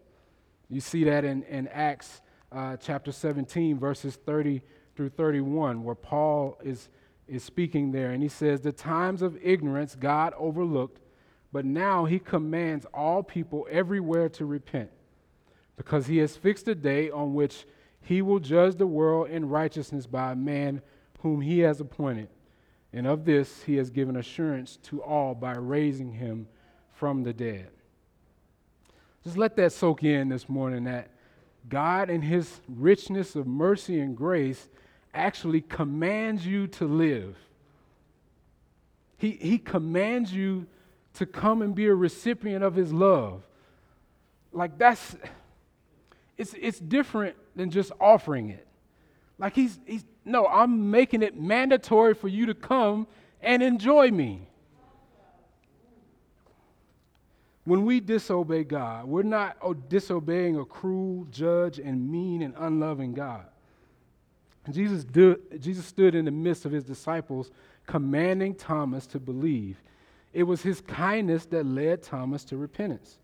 You 0.69 0.81
see 0.81 1.03
that 1.05 1.23
in, 1.23 1.43
in 1.43 1.67
Acts 1.69 2.21
uh, 2.51 2.77
chapter 2.77 3.11
17, 3.11 3.79
verses 3.79 4.15
30 4.15 4.61
through 4.95 5.09
31, 5.09 5.83
where 5.83 5.95
Paul 5.95 6.57
is, 6.63 6.89
is 7.27 7.43
speaking 7.43 7.91
there. 7.91 8.11
And 8.11 8.21
he 8.21 8.29
says, 8.29 8.61
The 8.61 8.71
times 8.71 9.21
of 9.21 9.37
ignorance 9.41 9.95
God 9.95 10.33
overlooked, 10.37 11.01
but 11.51 11.65
now 11.65 12.05
he 12.05 12.19
commands 12.19 12.85
all 12.93 13.23
people 13.23 13.67
everywhere 13.69 14.29
to 14.29 14.45
repent, 14.45 14.89
because 15.77 16.07
he 16.07 16.17
has 16.17 16.35
fixed 16.35 16.67
a 16.67 16.75
day 16.75 17.09
on 17.09 17.33
which 17.33 17.65
He 18.01 18.21
will 18.21 18.39
judge 18.39 18.75
the 18.75 18.87
world 18.87 19.29
in 19.29 19.47
righteousness 19.47 20.05
by 20.05 20.33
a 20.33 20.35
man 20.35 20.81
whom 21.23 21.41
he 21.41 21.59
has 21.59 21.79
appointed. 21.79 22.27
And 22.91 23.07
of 23.07 23.25
this 23.25 23.63
he 23.63 23.77
has 23.77 23.89
given 23.89 24.17
assurance 24.17 24.77
to 24.83 25.01
all 25.01 25.33
by 25.33 25.53
raising 25.53 26.11
him 26.11 26.47
from 26.93 27.23
the 27.23 27.33
dead. 27.33 27.69
Just 29.23 29.37
let 29.37 29.55
that 29.55 29.71
soak 29.71 30.03
in 30.03 30.29
this 30.29 30.49
morning 30.49 30.83
that 30.85 31.09
God, 31.69 32.09
in 32.09 32.21
his 32.21 32.59
richness 32.67 33.35
of 33.35 33.47
mercy 33.47 33.99
and 33.99 34.17
grace, 34.17 34.67
actually 35.13 35.61
commands 35.61 36.45
you 36.45 36.67
to 36.67 36.85
live. 36.85 37.37
He, 39.17 39.31
he 39.31 39.57
commands 39.57 40.33
you 40.33 40.67
to 41.13 41.25
come 41.25 41.61
and 41.61 41.73
be 41.73 41.85
a 41.85 41.95
recipient 41.95 42.63
of 42.63 42.75
his 42.75 42.91
love. 42.91 43.43
Like 44.51 44.77
that's 44.77 45.15
it's 46.37 46.53
it's 46.59 46.79
different 46.79 47.35
than 47.55 47.69
just 47.69 47.91
offering 47.99 48.49
it. 48.49 48.67
Like 49.39 49.55
he's 49.55 49.79
he's 49.85 50.03
no, 50.25 50.47
I'm 50.47 50.91
making 50.91 51.21
it 51.21 51.39
mandatory 51.39 52.13
for 52.13 52.27
you 52.27 52.45
to 52.47 52.53
come 52.53 53.07
and 53.41 53.61
enjoy 53.61 54.11
me. 54.11 54.47
When 57.65 57.85
we 57.85 57.99
disobey 57.99 58.65
God, 58.65 59.05
we're 59.05 59.23
not 59.23 59.89
disobeying 59.89 60.57
a 60.57 60.65
cruel 60.65 61.25
judge 61.31 61.79
and 61.79 62.09
mean 62.11 62.41
and 62.41 62.53
unloving 62.57 63.13
God. 63.13 63.45
Jesus, 64.71 65.03
do, 65.03 65.39
Jesus 65.59 65.85
stood 65.85 66.15
in 66.15 66.25
the 66.25 66.31
midst 66.31 66.65
of 66.65 66.71
his 66.71 66.83
disciples, 66.83 67.51
commanding 67.85 68.55
Thomas 68.55 69.05
to 69.07 69.19
believe. 69.19 69.81
It 70.33 70.43
was 70.43 70.61
his 70.61 70.81
kindness 70.81 71.45
that 71.47 71.65
led 71.65 72.01
Thomas 72.01 72.43
to 72.45 72.57
repentance. 72.57 73.19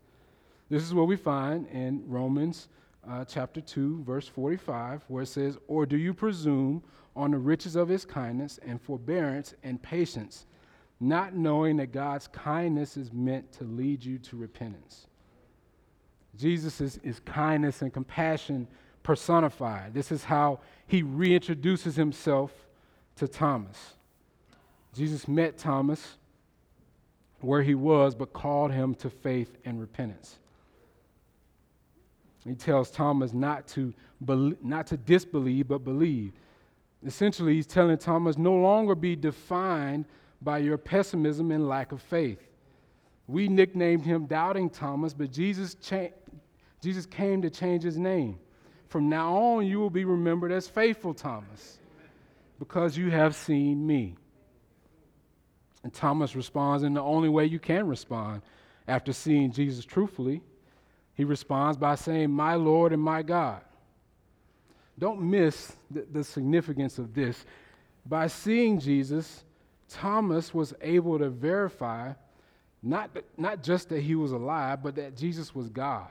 This 0.68 0.82
is 0.82 0.94
what 0.94 1.08
we 1.08 1.16
find 1.16 1.66
in 1.68 2.04
Romans 2.06 2.68
uh, 3.08 3.24
chapter 3.24 3.60
2, 3.60 4.04
verse 4.04 4.28
45, 4.28 5.04
where 5.08 5.22
it 5.22 5.26
says, 5.26 5.58
Or 5.66 5.86
do 5.86 5.96
you 5.96 6.14
presume 6.14 6.82
on 7.16 7.32
the 7.32 7.38
riches 7.38 7.76
of 7.76 7.88
his 7.88 8.04
kindness 8.04 8.58
and 8.64 8.80
forbearance 8.80 9.54
and 9.62 9.82
patience, 9.82 10.46
not 11.00 11.34
knowing 11.34 11.78
that 11.78 11.92
God's 11.92 12.28
kindness 12.28 12.96
is 12.96 13.12
meant 13.12 13.50
to 13.52 13.64
lead 13.64 14.04
you 14.04 14.18
to 14.18 14.36
repentance? 14.36 15.06
Jesus 16.36 16.80
is, 16.80 16.98
is 17.02 17.20
kindness 17.20 17.82
and 17.82 17.92
compassion 17.92 18.68
personified. 19.02 19.94
This 19.94 20.12
is 20.12 20.24
how 20.24 20.60
he 20.86 21.02
reintroduces 21.02 21.94
himself 21.96 22.52
to 23.16 23.26
Thomas. 23.26 23.94
Jesus 24.94 25.26
met 25.26 25.58
Thomas 25.58 26.16
where 27.40 27.62
he 27.62 27.74
was, 27.74 28.14
but 28.14 28.32
called 28.32 28.70
him 28.70 28.94
to 28.96 29.08
faith 29.08 29.56
and 29.64 29.80
repentance. 29.80 30.38
He 32.46 32.54
tells 32.54 32.90
Thomas 32.90 33.32
not 33.32 33.66
to, 33.68 33.92
not 34.62 34.86
to 34.88 34.96
disbelieve, 34.96 35.68
but 35.68 35.84
believe. 35.84 36.32
Essentially, 37.04 37.54
he's 37.54 37.66
telling 37.66 37.96
Thomas 37.98 38.36
no 38.36 38.54
longer 38.54 38.94
be 38.94 39.16
defined 39.16 40.04
by 40.42 40.58
your 40.58 40.78
pessimism 40.78 41.50
and 41.50 41.68
lack 41.68 41.92
of 41.92 42.02
faith. 42.02 42.38
We 43.26 43.48
nicknamed 43.48 44.04
him 44.04 44.26
Doubting 44.26 44.70
Thomas, 44.70 45.14
but 45.14 45.30
Jesus, 45.30 45.74
cha- 45.74 46.08
Jesus 46.82 47.06
came 47.06 47.42
to 47.42 47.50
change 47.50 47.82
his 47.82 47.98
name. 47.98 48.38
From 48.88 49.08
now 49.08 49.36
on, 49.36 49.66
you 49.66 49.78
will 49.78 49.90
be 49.90 50.04
remembered 50.04 50.50
as 50.50 50.66
Faithful 50.66 51.14
Thomas 51.14 51.78
because 52.58 52.96
you 52.96 53.10
have 53.10 53.36
seen 53.36 53.86
me. 53.86 54.16
And 55.84 55.92
Thomas 55.92 56.34
responds 56.34 56.82
in 56.82 56.94
the 56.94 57.02
only 57.02 57.28
way 57.28 57.46
you 57.46 57.58
can 57.58 57.86
respond 57.86 58.42
after 58.88 59.12
seeing 59.12 59.52
Jesus 59.52 59.84
truthfully 59.84 60.42
he 61.20 61.24
responds 61.24 61.76
by 61.76 61.96
saying, 61.96 62.30
My 62.30 62.54
Lord 62.54 62.94
and 62.94 63.02
my 63.02 63.20
God. 63.20 63.60
Don't 64.98 65.20
miss 65.20 65.76
the, 65.90 66.06
the 66.10 66.24
significance 66.24 66.98
of 66.98 67.12
this. 67.12 67.44
By 68.06 68.26
seeing 68.26 68.80
Jesus, 68.80 69.44
Thomas 69.90 70.54
was 70.54 70.72
able 70.80 71.18
to 71.18 71.28
verify 71.28 72.12
not, 72.82 73.10
not 73.36 73.62
just 73.62 73.90
that 73.90 74.00
he 74.00 74.14
was 74.14 74.32
alive, 74.32 74.82
but 74.82 74.94
that 74.96 75.16
Jesus 75.16 75.54
was 75.54 75.68
God. 75.68 76.08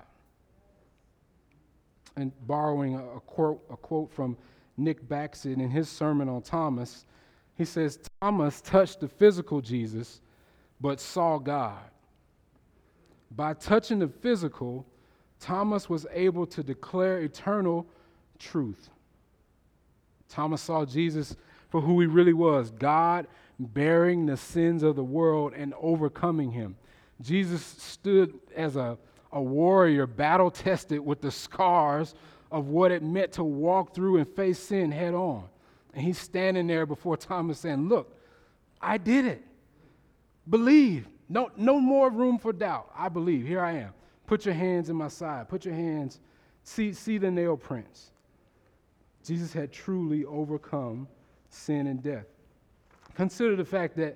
And 2.15 2.31
borrowing 2.45 2.95
a, 2.95 3.03
a, 3.15 3.19
quote, 3.21 3.63
a 3.71 3.77
quote 3.77 4.11
from 4.11 4.37
Nick 4.77 5.07
Batzig 5.07 5.59
in 5.59 5.69
his 5.69 5.89
sermon 5.89 6.29
on 6.29 6.41
Thomas, 6.41 7.05
he 7.55 7.65
says, 7.65 7.99
Thomas 8.21 8.61
touched 8.61 8.99
the 8.99 9.07
physical 9.07 9.61
Jesus, 9.61 10.21
but 10.79 10.99
saw 10.99 11.39
God. 11.39 11.79
By 13.31 13.53
touching 13.53 13.99
the 13.99 14.07
physical, 14.07 14.85
Thomas 15.39 15.89
was 15.89 16.05
able 16.13 16.45
to 16.47 16.61
declare 16.61 17.19
eternal 17.19 17.87
truth. 18.37 18.89
Thomas 20.27 20.61
saw 20.61 20.85
Jesus 20.85 21.35
for 21.69 21.81
who 21.81 21.99
he 21.99 22.07
really 22.07 22.33
was 22.33 22.71
God 22.71 23.27
bearing 23.59 24.25
the 24.25 24.37
sins 24.37 24.83
of 24.83 24.95
the 24.95 25.03
world 25.03 25.53
and 25.53 25.73
overcoming 25.79 26.51
him. 26.51 26.77
Jesus 27.21 27.63
stood 27.63 28.39
as 28.55 28.77
a, 28.77 28.97
a 29.31 29.41
warrior, 29.41 30.07
battle 30.07 30.49
tested 30.49 30.99
with 30.99 31.21
the 31.21 31.31
scars 31.31 32.15
of 32.51 32.67
what 32.67 32.91
it 32.91 33.03
meant 33.03 33.33
to 33.33 33.43
walk 33.43 33.93
through 33.93 34.17
and 34.17 34.27
face 34.27 34.59
sin 34.59 34.91
head 34.91 35.13
on. 35.13 35.43
And 35.93 36.03
he's 36.03 36.17
standing 36.17 36.67
there 36.67 36.85
before 36.85 37.17
Thomas 37.17 37.59
saying, 37.59 37.89
Look, 37.89 38.15
I 38.81 38.97
did 38.97 39.25
it. 39.25 39.43
Believe. 40.49 41.07
No, 41.27 41.51
no 41.57 41.79
more 41.79 42.09
room 42.09 42.39
for 42.39 42.53
doubt. 42.53 42.89
I 42.95 43.09
believe. 43.09 43.45
Here 43.45 43.61
I 43.61 43.73
am. 43.73 43.93
Put 44.25 44.45
your 44.45 44.55
hands 44.55 44.89
in 44.89 44.95
my 44.95 45.09
side. 45.09 45.49
Put 45.49 45.65
your 45.65 45.73
hands, 45.73 46.19
see, 46.63 46.93
see 46.93 47.17
the 47.17 47.29
nail 47.29 47.57
prints. 47.57 48.11
Jesus 49.25 49.51
had 49.51 49.71
truly 49.71 50.23
overcome 50.25 51.07
sin 51.49 51.87
and 51.87 52.01
death. 52.01 52.25
Consider 53.19 53.57
the 53.57 53.65
fact 53.65 53.97
that 53.97 54.15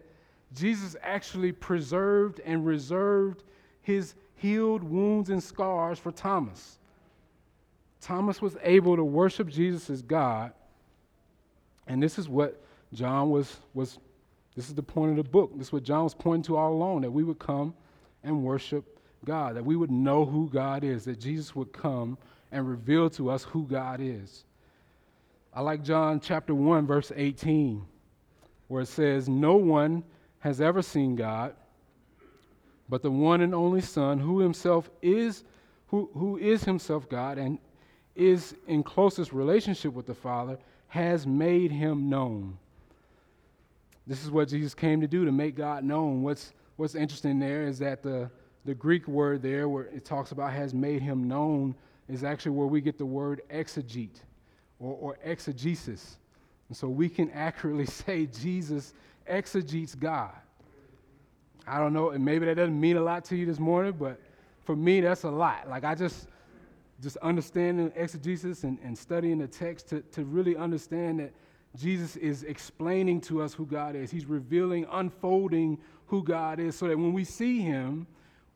Jesus 0.56 0.96
actually 1.02 1.52
preserved 1.52 2.40
and 2.46 2.66
reserved 2.66 3.44
his 3.82 4.16
healed 4.36 4.82
wounds 4.82 5.30
and 5.30 5.44
scars 5.44 6.00
for 6.00 6.14
Thomas. 6.14 6.80
Thomas 8.00 8.42
was 8.42 8.56
able 8.64 8.96
to 8.96 9.04
worship 9.04 9.50
Jesus 9.50 9.90
as 9.90 10.02
God. 10.02 10.54
And 11.86 12.02
this 12.02 12.18
is 12.18 12.30
what 12.30 12.64
John 12.94 13.30
was, 13.30 13.58
was 13.74 14.00
this 14.56 14.70
is 14.70 14.74
the 14.74 14.82
point 14.82 15.12
of 15.12 15.18
the 15.18 15.30
book. 15.30 15.52
This 15.58 15.68
is 15.68 15.74
what 15.74 15.84
John 15.84 16.06
was 16.06 16.14
pointing 16.14 16.44
to 16.44 16.56
all 16.56 16.72
along 16.72 17.02
that 17.02 17.12
we 17.12 17.26
would 17.26 17.40
come 17.40 17.74
and 18.24 18.42
worship 18.42 19.02
God, 19.26 19.58
that 19.58 19.66
we 19.66 19.76
would 19.76 19.92
know 19.92 20.24
who 20.24 20.50
God 20.50 20.86
is, 20.86 21.04
that 21.04 21.20
Jesus 21.20 21.54
would 21.54 21.74
come 21.74 22.18
and 22.54 22.66
reveal 22.66 23.10
to 23.10 23.30
us 23.30 23.44
who 23.44 23.68
God 23.68 24.00
is. 24.00 24.46
I 25.54 25.60
like 25.60 25.84
John 25.84 26.22
chapter 26.22 26.56
1, 26.56 26.88
verse 26.88 27.12
18, 27.14 27.86
where 28.74 28.82
it 28.82 28.88
says, 28.88 29.30
No 29.30 29.56
one 29.56 30.04
has 30.40 30.60
ever 30.60 30.82
seen 30.82 31.16
God, 31.16 31.56
but 32.90 33.02
the 33.02 33.12
one 33.12 33.42
and 33.42 33.54
only 33.56 33.82
Son, 33.82 34.20
who 34.20 34.40
himself 34.40 34.90
is, 35.02 35.44
who, 35.88 36.10
who 36.14 36.38
is 36.38 36.64
himself 36.64 37.08
God 37.08 37.38
and 37.38 37.60
is 38.16 38.56
in 38.68 38.84
closest 38.84 39.32
relationship 39.32 39.94
with 39.94 40.06
the 40.06 40.14
Father, 40.14 40.58
has 40.88 41.26
made 41.26 41.72
him 41.72 42.10
known. 42.10 42.58
This 44.06 44.24
is 44.24 44.30
what 44.30 44.50
Jesus 44.50 44.74
came 44.74 45.00
to 45.02 45.08
do, 45.08 45.24
to 45.24 45.32
make 45.32 45.56
God 45.56 45.84
known. 45.84 46.24
What's, 46.24 46.52
what's 46.76 46.96
interesting 46.96 47.40
there 47.40 47.64
is 47.64 47.80
that 47.80 48.04
the 48.04 48.30
the 48.66 48.74
Greek 48.74 49.08
word 49.08 49.42
there, 49.42 49.68
where 49.68 49.86
it 49.86 50.06
talks 50.06 50.32
about 50.32 50.54
has 50.54 50.74
made 50.74 51.02
him 51.02 51.28
known, 51.28 51.76
is 52.08 52.24
actually 52.24 52.52
where 52.52 52.68
we 52.68 52.82
get 52.82 52.98
the 52.98 53.06
word 53.06 53.42
exegete 53.52 54.22
or, 54.80 54.96
or 55.00 55.18
exegesis. 55.24 56.18
And 56.74 56.78
so 56.80 56.90
we 56.90 57.08
can 57.08 57.30
accurately 57.36 57.86
say 57.86 58.26
Jesus 58.26 58.96
exegetes 59.28 59.94
God. 59.94 60.32
I 61.68 61.78
don't 61.78 61.94
know, 61.94 62.10
and 62.10 62.26
maybe 62.26 62.48
that 62.48 62.56
doesn't 62.56 62.80
mean 62.80 62.98
a 62.98 63.02
lot 63.02 63.24
to 63.26 63.36
you 63.36 63.46
this 63.46 63.60
morning, 63.60 63.94
but 63.98 64.20
for 64.66 64.76
me, 64.76 65.00
that's 65.00 65.22
a 65.22 65.30
lot. 65.30 65.70
Like, 65.70 65.84
I 65.84 65.94
just, 65.94 66.30
just 67.00 67.16
understanding 67.18 67.92
exegesis 67.96 68.64
and, 68.64 68.80
and 68.84 68.98
studying 68.98 69.38
the 69.38 69.48
text 69.48 69.88
to, 69.90 70.02
to 70.14 70.26
really 70.26 70.58
understand 70.58 71.20
that 71.20 71.32
Jesus 71.78 72.16
is 72.16 72.42
explaining 72.42 73.22
to 73.22 73.44
us 73.44 73.54
who 73.54 73.68
God 73.68 73.96
is. 73.96 74.10
He's 74.10 74.26
revealing, 74.26 74.88
unfolding 74.92 75.78
who 76.08 76.24
God 76.24 76.60
is, 76.60 76.76
so 76.76 76.88
that 76.88 76.98
when 76.98 77.14
we 77.14 77.24
see 77.24 77.60
Him, 77.60 78.08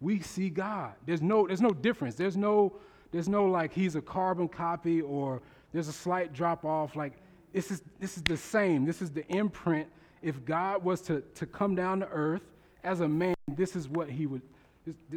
we 0.01 0.21
see 0.21 0.49
God. 0.49 0.93
There's 1.06 1.21
no, 1.21 1.45
there's 1.45 1.62
no 1.62 1.69
difference. 1.69 2.15
There's 2.15 2.36
no, 2.36 2.77
there's 3.12 3.30
no 3.30 3.45
like 3.45 3.71
he's 3.71 3.95
a 3.95 4.01
carbon 4.01 4.47
copy 4.47 5.01
or 5.01 5.43
there's 5.71 5.88
a 5.88 5.93
slight 5.93 6.34
drop 6.34 6.65
off. 6.65 6.95
Like 6.95 7.13
this 7.54 7.72
is, 7.72 7.82
this 8.00 8.18
is 8.18 8.24
the 8.24 8.38
same. 8.38 8.86
This 8.86 9.02
is 9.02 9.10
the 9.12 9.26
imprint. 9.28 9.88
If 10.22 10.44
God 10.46 10.84
was 10.84 11.02
to, 11.02 11.22
to 11.36 11.46
come 11.46 11.76
down 11.76 12.00
to 12.02 12.08
earth 12.08 12.44
as 12.84 13.02
a 13.02 13.08
man, 13.08 13.36
this 13.48 13.76
is 13.76 13.88
what 13.88 14.10
he 14.10 14.26
would, 14.26 14.42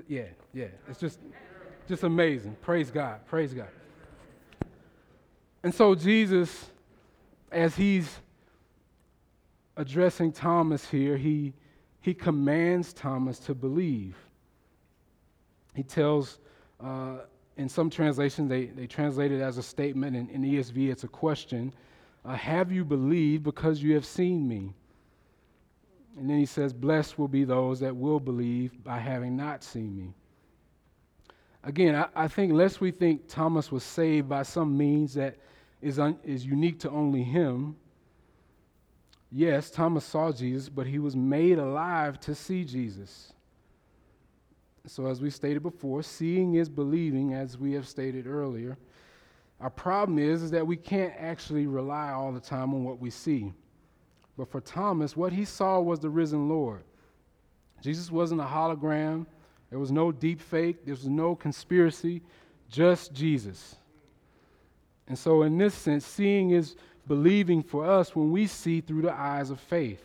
yeah, 0.08 0.24
yeah. 0.52 0.66
It's 0.88 1.00
just, 1.00 1.18
just 1.88 2.02
amazing. 2.02 2.56
Praise 2.60 2.90
God. 2.90 3.26
Praise 3.26 3.54
God. 3.54 3.68
And 5.62 5.74
so 5.74 5.94
Jesus, 5.94 6.70
as 7.50 7.76
he's 7.76 8.18
addressing 9.76 10.32
Thomas 10.32 10.88
here, 10.88 11.16
he, 11.16 11.52
he 12.00 12.14
commands 12.14 12.92
Thomas 12.92 13.38
to 13.40 13.54
believe. 13.54 14.16
He 15.74 15.82
tells 15.82 16.38
uh, 16.82 17.18
in 17.56 17.68
some 17.68 17.90
translations, 17.90 18.48
they, 18.48 18.66
they 18.66 18.86
translate 18.86 19.32
it 19.32 19.40
as 19.40 19.58
a 19.58 19.62
statement. 19.62 20.16
In, 20.16 20.28
in 20.30 20.42
ESV, 20.42 20.90
it's 20.90 21.04
a 21.04 21.08
question. 21.08 21.72
Uh, 22.24 22.34
have 22.34 22.70
you 22.70 22.84
believed 22.84 23.42
because 23.44 23.82
you 23.82 23.94
have 23.94 24.04
seen 24.04 24.46
me? 24.46 24.74
And 26.18 26.28
then 26.28 26.38
he 26.38 26.46
says, 26.46 26.72
Blessed 26.72 27.18
will 27.18 27.28
be 27.28 27.44
those 27.44 27.80
that 27.80 27.96
will 27.96 28.20
believe 28.20 28.82
by 28.84 28.98
having 28.98 29.36
not 29.36 29.64
seen 29.64 29.96
me. 29.96 30.12
Again, 31.62 31.94
I, 31.94 32.08
I 32.14 32.28
think 32.28 32.52
lest 32.52 32.80
we 32.80 32.90
think 32.90 33.28
Thomas 33.28 33.70
was 33.70 33.84
saved 33.84 34.28
by 34.28 34.42
some 34.42 34.76
means 34.76 35.14
that 35.14 35.36
is, 35.80 35.98
un, 35.98 36.18
is 36.24 36.44
unique 36.44 36.78
to 36.80 36.90
only 36.90 37.22
him. 37.22 37.76
Yes, 39.30 39.70
Thomas 39.70 40.04
saw 40.04 40.32
Jesus, 40.32 40.68
but 40.68 40.86
he 40.86 40.98
was 40.98 41.14
made 41.14 41.58
alive 41.58 42.18
to 42.20 42.34
see 42.34 42.64
Jesus. 42.64 43.32
So, 44.86 45.06
as 45.06 45.20
we 45.20 45.30
stated 45.30 45.62
before, 45.62 46.02
seeing 46.02 46.54
is 46.54 46.68
believing, 46.68 47.34
as 47.34 47.56
we 47.56 47.72
have 47.74 47.86
stated 47.86 48.26
earlier. 48.26 48.76
Our 49.60 49.70
problem 49.70 50.18
is, 50.18 50.42
is 50.42 50.50
that 50.52 50.66
we 50.66 50.76
can't 50.76 51.12
actually 51.18 51.66
rely 51.66 52.10
all 52.10 52.32
the 52.32 52.40
time 52.40 52.72
on 52.72 52.84
what 52.84 52.98
we 52.98 53.10
see. 53.10 53.52
But 54.38 54.50
for 54.50 54.60
Thomas, 54.60 55.16
what 55.16 55.32
he 55.32 55.44
saw 55.44 55.80
was 55.80 56.00
the 56.00 56.08
risen 56.08 56.48
Lord. 56.48 56.82
Jesus 57.82 58.10
wasn't 58.10 58.40
a 58.40 58.44
hologram, 58.44 59.26
there 59.68 59.78
was 59.78 59.92
no 59.92 60.12
deep 60.12 60.40
fake, 60.40 60.84
there 60.84 60.94
was 60.94 61.06
no 61.06 61.34
conspiracy, 61.34 62.22
just 62.68 63.12
Jesus. 63.12 63.76
And 65.08 65.18
so, 65.18 65.42
in 65.42 65.58
this 65.58 65.74
sense, 65.74 66.06
seeing 66.06 66.50
is 66.50 66.76
believing 67.06 67.62
for 67.62 67.84
us 67.84 68.14
when 68.14 68.30
we 68.30 68.46
see 68.46 68.80
through 68.80 69.02
the 69.02 69.12
eyes 69.12 69.50
of 69.50 69.60
faith. 69.60 70.02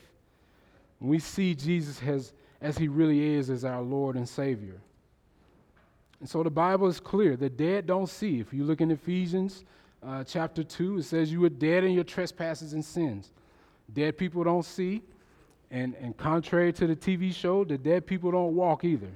When 0.99 1.09
we 1.09 1.19
see 1.19 1.53
Jesus 1.53 2.01
as, 2.01 2.33
as 2.61 2.77
he 2.77 2.87
really 2.87 3.35
is 3.35 3.49
as 3.49 3.63
our 3.63 3.81
Lord 3.81 4.15
and 4.15 4.27
Savior. 4.27 4.81
And 6.19 6.29
so 6.29 6.43
the 6.43 6.49
Bible 6.49 6.87
is 6.87 6.99
clear. 6.99 7.35
The 7.35 7.49
dead 7.49 7.87
don't 7.87 8.09
see. 8.09 8.39
If 8.39 8.53
you 8.53 8.63
look 8.63 8.81
in 8.81 8.91
Ephesians 8.91 9.65
uh, 10.05 10.23
chapter 10.23 10.63
2, 10.63 10.99
it 10.99 11.03
says 11.03 11.31
you 11.31 11.41
were 11.41 11.49
dead 11.49 11.83
in 11.83 11.91
your 11.91 12.03
trespasses 12.03 12.73
and 12.73 12.83
sins. 12.83 13.31
Dead 13.93 14.17
people 14.17 14.43
don't 14.43 14.65
see. 14.65 15.01
And, 15.71 15.95
and 15.95 16.15
contrary 16.15 16.71
to 16.73 16.87
the 16.87 16.95
TV 16.95 17.33
show, 17.33 17.63
the 17.63 17.77
dead 17.77 18.05
people 18.05 18.31
don't 18.31 18.55
walk 18.55 18.83
either. 18.83 19.11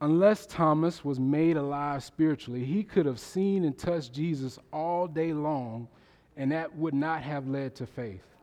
Unless 0.00 0.46
Thomas 0.46 1.04
was 1.04 1.18
made 1.18 1.56
alive 1.56 2.04
spiritually, 2.04 2.64
he 2.64 2.82
could 2.82 3.06
have 3.06 3.18
seen 3.18 3.64
and 3.64 3.76
touched 3.76 4.12
Jesus 4.12 4.58
all 4.72 5.06
day 5.06 5.32
long, 5.32 5.88
and 6.36 6.52
that 6.52 6.74
would 6.76 6.94
not 6.94 7.22
have 7.22 7.48
led 7.48 7.74
to 7.76 7.86
faith. 7.86 8.33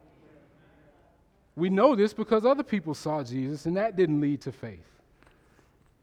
We 1.56 1.70
know 1.70 1.96
this 1.96 2.14
because 2.14 2.46
other 2.46 2.64
people 2.64 2.94
saw 2.94 3.24
Jesus, 3.24 3.66
and 3.66 3.76
that 3.78 3.96
didn't 3.96 4.22
lead 4.22 4.42
to 4.42 4.52
faith. 4.52 4.86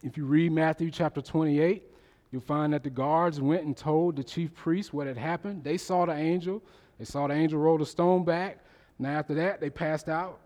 If 0.03 0.17
you 0.17 0.25
read 0.25 0.53
Matthew 0.53 0.91
chapter 0.91 1.21
28, 1.21 1.83
You'll 2.31 2.43
find 2.43 2.73
that 2.73 2.83
the 2.83 2.91
guards 2.91 3.41
went 3.41 3.65
and 3.65 3.77
told 3.77 4.17
the 4.17 4.25
chief 4.25 4.55
priest 4.55 4.93
what 4.93 5.07
had 5.07 5.17
happened. 5.17 5.65
They 5.65 5.79
saw 5.79 6.05
the 6.05 6.15
angel. 6.15 6.63
They 6.99 7.05
saw 7.05 7.27
the 7.27 7.35
angel 7.35 7.59
roll 7.59 7.79
the 7.79 7.87
stone 7.87 8.25
back. 8.25 8.59
Now 8.99 9.19
after 9.19 9.35
that, 9.35 9.61
they 9.61 9.71
passed 9.71 10.09
out. 10.09 10.41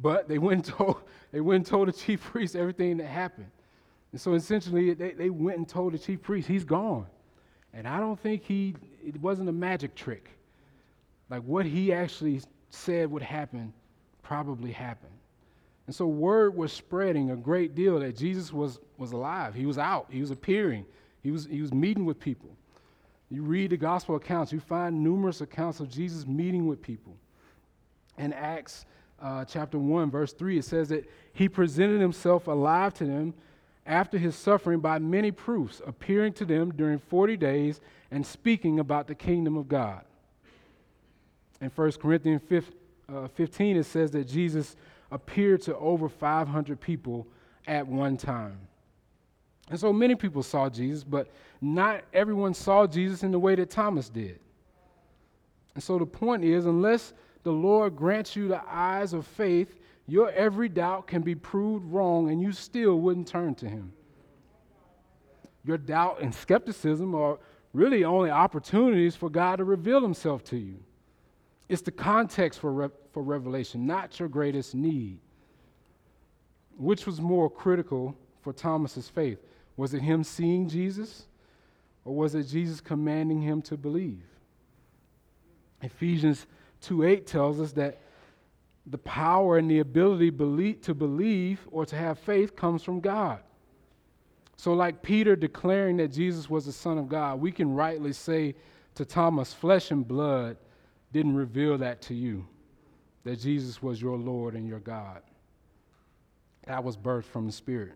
But 0.00 0.28
they 0.28 0.38
went 0.38 0.66
and 0.66 0.76
told, 0.76 1.02
they 1.30 1.40
went 1.40 1.56
and 1.56 1.66
told 1.66 1.88
the 1.88 1.92
chief 1.92 2.22
priest 2.22 2.56
everything 2.56 2.96
that 2.96 3.06
happened. 3.06 3.50
And 4.12 4.20
so 4.20 4.34
essentially, 4.34 4.92
they, 4.94 5.12
they 5.12 5.30
went 5.30 5.58
and 5.58 5.68
told 5.68 5.92
the 5.92 5.98
chief 5.98 6.20
priest, 6.20 6.48
he's 6.48 6.64
gone. 6.64 7.06
And 7.72 7.86
I 7.86 8.00
don't 8.00 8.18
think 8.18 8.42
he, 8.42 8.74
it 9.06 9.20
wasn't 9.20 9.48
a 9.48 9.52
magic 9.52 9.94
trick. 9.94 10.30
Like 11.28 11.42
what 11.42 11.64
he 11.64 11.92
actually 11.92 12.40
said 12.70 13.08
would 13.08 13.22
happen 13.22 13.72
probably 14.22 14.72
happened. 14.72 15.12
And 15.86 15.94
so 15.94 16.06
word 16.06 16.54
was 16.54 16.72
spreading 16.72 17.30
a 17.30 17.36
great 17.36 17.74
deal 17.74 17.98
that 17.98 18.16
Jesus 18.16 18.52
was, 18.52 18.78
was 18.96 19.12
alive. 19.12 19.54
He 19.54 19.66
was 19.66 19.78
out, 19.78 20.06
he 20.10 20.20
was 20.20 20.30
appearing. 20.30 20.86
He 21.22 21.30
was, 21.30 21.46
he 21.46 21.60
was 21.60 21.72
meeting 21.72 22.06
with 22.06 22.18
people. 22.18 22.50
You 23.30 23.42
read 23.42 23.70
the 23.70 23.76
gospel 23.76 24.16
accounts, 24.16 24.52
you 24.52 24.60
find 24.60 25.02
numerous 25.02 25.40
accounts 25.40 25.80
of 25.80 25.88
Jesus 25.88 26.26
meeting 26.26 26.66
with 26.66 26.80
people. 26.82 27.16
In 28.18 28.32
Acts 28.32 28.86
uh, 29.20 29.44
chapter 29.44 29.78
1, 29.78 30.10
verse 30.10 30.32
3, 30.32 30.58
it 30.58 30.64
says 30.64 30.88
that 30.88 31.08
he 31.32 31.48
presented 31.48 32.00
himself 32.00 32.46
alive 32.46 32.94
to 32.94 33.04
them 33.04 33.34
after 33.86 34.18
his 34.18 34.34
suffering 34.34 34.80
by 34.80 34.98
many 34.98 35.30
proofs, 35.30 35.80
appearing 35.86 36.32
to 36.34 36.44
them 36.44 36.72
during 36.76 36.98
40 36.98 37.36
days 37.36 37.80
and 38.10 38.24
speaking 38.24 38.78
about 38.78 39.06
the 39.06 39.14
kingdom 39.14 39.56
of 39.56 39.68
God. 39.68 40.02
In 41.60 41.70
1 41.70 41.92
Corinthians 41.92 42.42
15, 42.48 42.72
uh, 43.12 43.28
it 43.38 43.84
says 43.84 44.10
that 44.12 44.28
Jesus 44.28 44.76
appeared 45.10 45.62
to 45.62 45.76
over 45.76 46.08
500 46.08 46.80
people 46.80 47.26
at 47.66 47.86
one 47.86 48.16
time. 48.16 48.58
And 49.70 49.78
so 49.78 49.92
many 49.92 50.14
people 50.14 50.42
saw 50.42 50.68
Jesus, 50.68 51.04
but 51.04 51.28
not 51.60 52.02
everyone 52.12 52.54
saw 52.54 52.86
Jesus 52.86 53.22
in 53.22 53.30
the 53.30 53.38
way 53.38 53.54
that 53.54 53.70
Thomas 53.70 54.08
did. 54.08 54.40
And 55.74 55.82
so 55.82 55.98
the 55.98 56.06
point 56.06 56.44
is, 56.44 56.66
unless 56.66 57.12
the 57.42 57.52
Lord 57.52 57.96
grants 57.96 58.34
you 58.34 58.48
the 58.48 58.62
eyes 58.68 59.12
of 59.12 59.26
faith, 59.26 59.78
your 60.06 60.30
every 60.32 60.68
doubt 60.68 61.06
can 61.06 61.22
be 61.22 61.34
proved 61.34 61.84
wrong 61.86 62.30
and 62.30 62.42
you 62.42 62.52
still 62.52 63.00
wouldn't 63.00 63.28
turn 63.28 63.54
to 63.56 63.68
Him. 63.68 63.92
Your 65.64 65.78
doubt 65.78 66.20
and 66.20 66.34
skepticism 66.34 67.14
are 67.14 67.38
really 67.72 68.04
only 68.04 68.30
opportunities 68.30 69.14
for 69.14 69.30
God 69.30 69.56
to 69.56 69.64
reveal 69.64 70.00
Himself 70.00 70.42
to 70.44 70.56
you. 70.56 70.80
It's 71.70 71.82
the 71.82 71.92
context 71.92 72.58
for, 72.58 72.72
re- 72.72 72.88
for 73.12 73.22
revelation, 73.22 73.86
not 73.86 74.18
your 74.18 74.28
greatest 74.28 74.74
need. 74.74 75.20
Which 76.76 77.06
was 77.06 77.20
more 77.20 77.48
critical 77.48 78.16
for 78.42 78.52
Thomas's 78.52 79.08
faith? 79.08 79.38
Was 79.76 79.94
it 79.94 80.02
him 80.02 80.24
seeing 80.24 80.68
Jesus? 80.68 81.28
Or 82.04 82.12
was 82.12 82.34
it 82.34 82.48
Jesus 82.48 82.80
commanding 82.80 83.40
him 83.40 83.62
to 83.62 83.76
believe? 83.76 84.24
Ephesians 85.80 86.48
2 86.80 87.04
8 87.04 87.24
tells 87.24 87.60
us 87.60 87.70
that 87.72 88.00
the 88.84 88.98
power 88.98 89.56
and 89.56 89.70
the 89.70 89.78
ability 89.78 90.74
to 90.74 90.92
believe 90.92 91.60
or 91.70 91.86
to 91.86 91.94
have 91.94 92.18
faith 92.18 92.56
comes 92.56 92.82
from 92.82 92.98
God. 92.98 93.38
So, 94.56 94.74
like 94.74 95.02
Peter 95.02 95.36
declaring 95.36 95.98
that 95.98 96.08
Jesus 96.08 96.50
was 96.50 96.66
the 96.66 96.72
Son 96.72 96.98
of 96.98 97.08
God, 97.08 97.40
we 97.40 97.52
can 97.52 97.72
rightly 97.72 98.12
say 98.12 98.56
to 98.96 99.04
Thomas, 99.04 99.54
flesh 99.54 99.92
and 99.92 100.06
blood 100.06 100.56
didn't 101.12 101.34
reveal 101.34 101.78
that 101.78 102.00
to 102.02 102.14
you, 102.14 102.46
that 103.24 103.40
Jesus 103.40 103.82
was 103.82 104.00
your 104.00 104.16
Lord 104.16 104.54
and 104.54 104.66
your 104.66 104.78
God. 104.80 105.22
That 106.66 106.84
was 106.84 106.96
birthed 106.96 107.24
from 107.24 107.46
the 107.46 107.52
Spirit. 107.52 107.94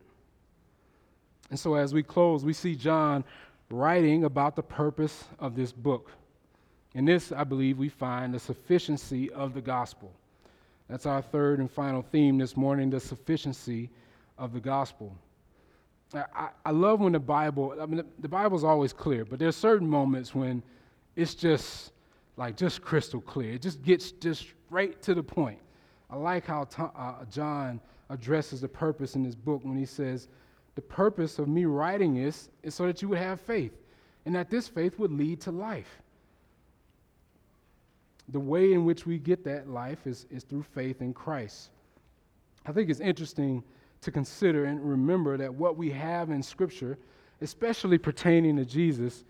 And 1.51 1.59
so, 1.59 1.75
as 1.75 1.93
we 1.95 2.03
close, 2.03 2.45
we 2.45 2.53
see 2.53 2.75
John 2.75 3.25
writing 3.71 4.25
about 4.25 4.57
the 4.57 4.63
purpose 4.63 5.25
of 5.39 5.55
this 5.55 5.73
book. 5.73 6.11
In 6.95 7.05
this, 7.05 7.33
I 7.33 7.45
believe, 7.45 7.79
we 7.79 7.89
find 7.89 8.33
the 8.33 8.39
sufficiency 8.39 9.31
of 9.33 9.55
the 9.55 9.61
gospel. 9.61 10.13
That's 10.89 11.07
our 11.07 11.23
third 11.23 11.59
and 11.59 11.71
final 11.71 12.03
theme 12.03 12.39
this 12.39 12.57
morning 12.57 12.91
the 12.91 13.01
sufficiency 13.01 13.91
of 14.39 14.53
the 14.53 14.61
gospel. 14.61 15.17
I, 16.15 16.49
I 16.65 16.71
love 16.71 17.01
when 17.01 17.13
the 17.13 17.19
Bible, 17.19 17.75
I 17.81 17.87
mean, 17.87 17.97
the, 17.97 18.07
the 18.21 18.29
Bible's 18.29 18.65
always 18.65 18.93
clear, 18.93 19.25
but 19.25 19.39
there's 19.39 19.57
certain 19.57 19.89
moments 19.89 20.35
when 20.35 20.63
it's 21.17 21.35
just 21.35 21.93
like 22.37 22.57
just 22.57 22.83
crystal 22.83 23.21
clear. 23.21 23.53
It 23.53 23.63
just 23.63 23.83
gets 23.83 24.13
just 24.13 24.47
right 24.71 25.01
to 25.03 25.15
the 25.15 25.23
point. 25.23 25.59
I 26.11 26.17
like 26.17 26.47
how 26.47 26.69
uh, 26.79 27.25
John 27.31 27.81
addresses 28.11 28.61
the 28.61 28.69
purpose 28.69 29.15
in 29.15 29.23
this 29.23 29.35
book 29.35 29.61
when 29.65 29.77
he 29.77 29.87
says, 29.87 30.29
the 30.75 30.83
purpose 30.83 31.39
of 31.39 31.49
me 31.49 31.65
writing 31.65 32.15
this 32.15 32.49
is 32.63 32.75
so 32.75 32.87
that 32.87 33.01
you 33.01 33.09
would 33.09 33.19
have 33.19 33.41
faith 33.41 33.73
and 34.27 34.35
that 34.35 34.51
this 34.51 34.69
faith 34.69 34.99
would 34.99 35.13
lead 35.13 35.41
to 35.43 35.53
life. 35.53 36.01
The 38.31 38.41
way 38.41 38.73
in 38.73 38.85
which 38.85 39.07
we 39.07 39.19
get 39.19 39.45
that 39.45 39.69
life 39.69 40.07
is, 40.07 40.27
is 40.31 40.45
through 40.45 40.65
faith 40.75 41.03
in 41.03 41.13
Christ. 41.13 41.71
I 42.67 42.73
think 42.73 42.91
it's 42.91 43.01
interesting 43.01 43.63
to 44.01 44.11
consider 44.11 44.65
and 44.65 44.83
remember 44.83 45.37
that 45.37 45.53
what 45.53 45.77
we 45.77 45.91
have 45.91 46.31
in 46.31 46.43
Scripture, 46.43 46.99
especially 47.41 47.99
pertaining 47.99 48.57
to 48.57 48.65
Jesus, 48.65 49.25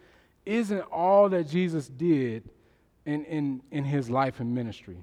isn't 0.46 0.80
all 0.92 1.28
that 1.30 1.48
Jesus 1.48 1.88
did 1.88 2.48
in, 3.06 3.24
in, 3.24 3.62
in 3.70 3.84
his 3.84 4.08
life 4.10 4.40
and 4.40 4.54
ministry. 4.54 5.02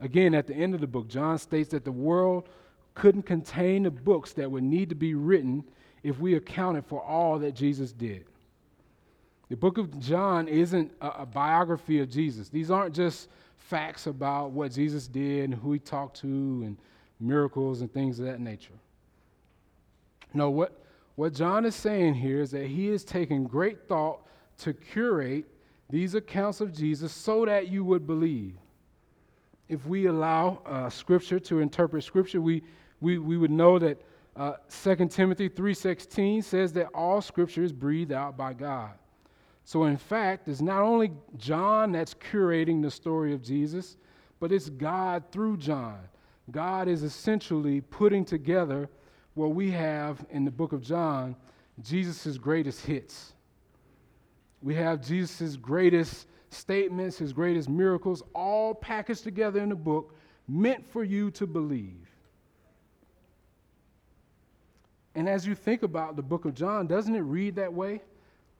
Again, 0.00 0.34
at 0.34 0.46
the 0.46 0.54
end 0.54 0.74
of 0.74 0.80
the 0.80 0.86
book, 0.86 1.08
John 1.08 1.38
states 1.38 1.70
that 1.70 1.84
the 1.84 1.92
world 1.92 2.48
couldn't 2.94 3.22
contain 3.22 3.84
the 3.84 3.90
books 3.90 4.32
that 4.34 4.50
would 4.50 4.62
need 4.62 4.88
to 4.88 4.94
be 4.94 5.14
written 5.14 5.64
if 6.02 6.18
we 6.18 6.34
accounted 6.34 6.86
for 6.86 7.02
all 7.02 7.38
that 7.38 7.54
Jesus 7.54 7.92
did. 7.92 8.24
The 9.48 9.56
book 9.56 9.78
of 9.78 9.98
John 9.98 10.48
isn't 10.48 10.92
a, 11.00 11.08
a, 11.08 11.26
biography 11.26 12.00
of 12.00 12.08
Jesus. 12.08 12.48
These 12.48 12.70
aren't 12.70 12.94
just 12.94 13.28
facts 13.56 14.06
about 14.06 14.52
what 14.52 14.72
Jesus 14.72 15.06
did 15.08 15.50
and 15.50 15.54
who 15.54 15.72
he 15.72 15.78
talked 15.78 16.18
to 16.20 16.28
and 16.28 16.76
miracles 17.18 17.80
and 17.80 17.92
things 17.92 18.18
of 18.20 18.26
that 18.26 18.40
nature. 18.40 18.78
No, 20.32 20.50
what, 20.50 20.80
what 21.16 21.34
John 21.34 21.64
is 21.64 21.74
saying 21.74 22.14
here 22.14 22.40
is 22.40 22.52
that 22.52 22.66
he 22.66 22.88
is 22.88 23.04
taking 23.04 23.44
great 23.44 23.88
thought 23.88 24.20
to 24.58 24.72
curate 24.72 25.46
these 25.90 26.14
accounts 26.14 26.60
of 26.60 26.72
Jesus 26.72 27.12
so 27.12 27.44
that 27.44 27.68
you 27.68 27.84
would 27.84 28.06
believe. 28.06 28.54
If 29.68 29.86
we 29.86 30.06
allow 30.06 30.62
uh, 30.66 30.88
Scripture 30.90 31.38
to 31.40 31.60
interpret 31.60 32.04
Scripture, 32.04 32.40
we 32.40 32.62
we, 33.00 33.18
we 33.18 33.36
would 33.36 33.50
know 33.50 33.78
that 33.78 33.98
Uh, 34.36 34.54
2 34.68 35.08
Timothy 35.08 35.48
3:16 35.48 36.44
says 36.44 36.72
that 36.72 36.88
all 36.94 37.20
scripture 37.20 37.64
is 37.64 37.72
breathed 37.72 38.12
out 38.12 38.36
by 38.36 38.54
God. 38.54 38.92
So 39.64 39.84
in 39.84 39.96
fact, 39.96 40.48
it's 40.48 40.60
not 40.62 40.82
only 40.82 41.10
John 41.36 41.92
that's 41.92 42.14
curating 42.14 42.80
the 42.80 42.90
story 42.90 43.34
of 43.34 43.42
Jesus, 43.42 43.96
but 44.38 44.52
it's 44.52 44.70
God 44.70 45.24
through 45.32 45.56
John. 45.56 45.98
God 46.50 46.88
is 46.88 47.02
essentially 47.02 47.80
putting 47.80 48.24
together 48.24 48.88
what 49.34 49.54
we 49.54 49.70
have 49.72 50.24
in 50.30 50.44
the 50.44 50.50
book 50.50 50.72
of 50.72 50.80
John, 50.80 51.36
Jesus' 51.82 52.38
greatest 52.38 52.86
hits. 52.86 53.34
We 54.62 54.74
have 54.74 55.04
Jesus' 55.04 55.56
greatest 55.56 56.26
statements, 56.50 57.18
his 57.18 57.32
greatest 57.32 57.68
miracles, 57.68 58.22
all 58.34 58.74
packaged 58.74 59.24
together 59.24 59.60
in 59.60 59.72
a 59.72 59.76
book 59.76 60.14
meant 60.46 60.84
for 60.86 61.04
you 61.04 61.30
to 61.32 61.46
believe. 61.46 62.08
And 65.14 65.28
as 65.28 65.46
you 65.46 65.54
think 65.54 65.82
about 65.82 66.16
the 66.16 66.22
book 66.22 66.44
of 66.44 66.54
John, 66.54 66.86
doesn't 66.86 67.14
it 67.14 67.20
read 67.20 67.56
that 67.56 67.72
way? 67.72 68.02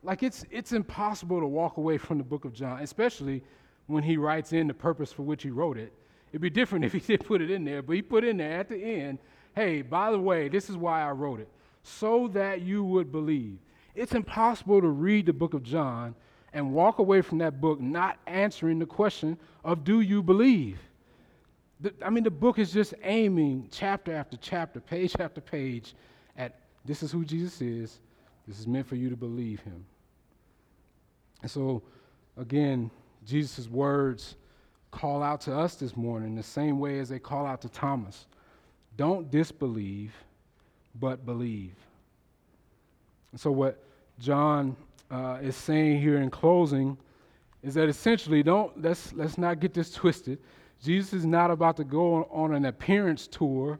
Like 0.02 0.22
it's, 0.22 0.44
it's 0.50 0.72
impossible 0.72 1.40
to 1.40 1.46
walk 1.46 1.76
away 1.76 1.98
from 1.98 2.18
the 2.18 2.24
book 2.24 2.44
of 2.44 2.52
John, 2.52 2.80
especially 2.80 3.42
when 3.86 4.02
he 4.02 4.16
writes 4.16 4.52
in 4.52 4.66
the 4.66 4.74
purpose 4.74 5.12
for 5.12 5.22
which 5.22 5.42
he 5.42 5.50
wrote 5.50 5.76
it. 5.76 5.92
It'd 6.30 6.40
be 6.40 6.50
different 6.50 6.84
if 6.86 6.92
he 6.92 7.00
did 7.00 7.24
put 7.24 7.42
it 7.42 7.50
in 7.50 7.64
there, 7.64 7.82
but 7.82 7.96
he 7.96 8.02
put 8.02 8.24
in 8.24 8.38
there 8.38 8.58
at 8.58 8.68
the 8.68 8.76
end, 8.76 9.18
hey, 9.54 9.82
by 9.82 10.10
the 10.10 10.18
way, 10.18 10.48
this 10.48 10.70
is 10.70 10.76
why 10.76 11.02
I 11.02 11.10
wrote 11.10 11.40
it, 11.40 11.48
so 11.82 12.28
that 12.28 12.62
you 12.62 12.84
would 12.84 13.12
believe. 13.12 13.58
It's 13.94 14.14
impossible 14.14 14.80
to 14.80 14.88
read 14.88 15.26
the 15.26 15.32
book 15.32 15.54
of 15.54 15.62
John 15.62 16.14
and 16.52 16.72
walk 16.72 16.98
away 16.98 17.22
from 17.22 17.38
that 17.38 17.60
book 17.60 17.80
not 17.80 18.18
answering 18.26 18.78
the 18.78 18.86
question 18.86 19.38
of 19.64 19.84
do 19.84 20.00
you 20.00 20.22
believe? 20.22 20.78
The, 21.80 21.94
I 22.04 22.10
mean, 22.10 22.24
the 22.24 22.30
book 22.30 22.58
is 22.58 22.72
just 22.72 22.94
aiming 23.02 23.68
chapter 23.70 24.14
after 24.14 24.36
chapter, 24.36 24.80
page 24.80 25.14
after 25.18 25.40
page 25.40 25.94
at 26.36 26.60
this 26.84 27.02
is 27.02 27.12
who 27.12 27.24
Jesus 27.24 27.60
is. 27.60 28.00
This 28.46 28.58
is 28.58 28.66
meant 28.66 28.86
for 28.86 28.96
you 28.96 29.10
to 29.10 29.16
believe 29.16 29.60
him. 29.60 29.84
And 31.42 31.50
so, 31.50 31.82
again, 32.36 32.90
Jesus' 33.24 33.68
words 33.68 34.36
call 34.90 35.22
out 35.22 35.40
to 35.42 35.56
us 35.56 35.76
this 35.76 35.96
morning 35.96 36.34
the 36.34 36.42
same 36.42 36.78
way 36.78 36.98
as 36.98 37.08
they 37.08 37.18
call 37.18 37.46
out 37.46 37.62
to 37.62 37.68
Thomas. 37.68 38.26
Don't 38.96 39.30
disbelieve, 39.30 40.12
but 40.98 41.24
believe. 41.24 41.74
So, 43.36 43.50
what 43.50 43.82
John 44.18 44.76
uh, 45.10 45.38
is 45.40 45.56
saying 45.56 46.00
here 46.00 46.20
in 46.20 46.30
closing 46.30 46.96
is 47.62 47.74
that 47.74 47.88
essentially, 47.88 48.42
don't 48.42 48.80
let's 48.82 49.12
let's 49.12 49.38
not 49.38 49.60
get 49.60 49.74
this 49.74 49.92
twisted. 49.92 50.38
Jesus 50.82 51.12
is 51.12 51.26
not 51.26 51.50
about 51.50 51.76
to 51.76 51.84
go 51.84 52.24
on, 52.30 52.54
an 52.54 52.64
appearance 52.64 53.26
tour, 53.26 53.78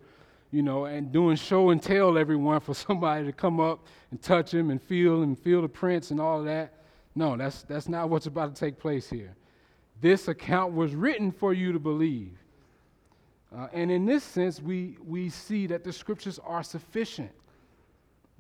you 0.51 0.63
know, 0.63 0.85
and 0.85 1.11
doing 1.11 1.37
show 1.37 1.71
and 1.71 1.83
tell 1.83 2.19
everyone 2.19 2.61
for 2.61 2.75
somebody 2.87 3.25
to 3.25 3.33
come 3.33 3.59
up 3.59 3.87
and 4.11 4.21
touch 4.21 4.53
him 4.53 4.71
and 4.71 4.81
feel 4.81 5.23
and 5.23 5.39
feel 5.39 5.63
the 5.63 5.69
prints 5.69 6.11
and 6.11 6.21
all 6.21 6.43
that. 6.45 6.75
No, 7.15 7.37
that's 7.37 7.63
that's 7.63 7.89
not 7.89 8.09
what's 8.09 8.27
about 8.27 8.55
to 8.55 8.61
take 8.61 8.79
place 8.79 9.09
here. 9.09 9.35
This 10.01 10.29
account 10.29 10.75
was 10.75 10.95
written 10.95 11.31
for 11.33 11.53
you 11.53 11.73
to 11.73 11.79
believe. 11.79 12.33
Uh, 13.55 13.67
and 13.73 13.91
in 13.91 14.07
this 14.07 14.23
sense, 14.23 14.63
we, 14.63 14.97
we 15.05 15.29
see 15.29 15.67
that 15.67 15.83
the 15.85 15.93
scriptures 15.93 16.39
are 16.45 16.63
sufficient. 16.63 17.31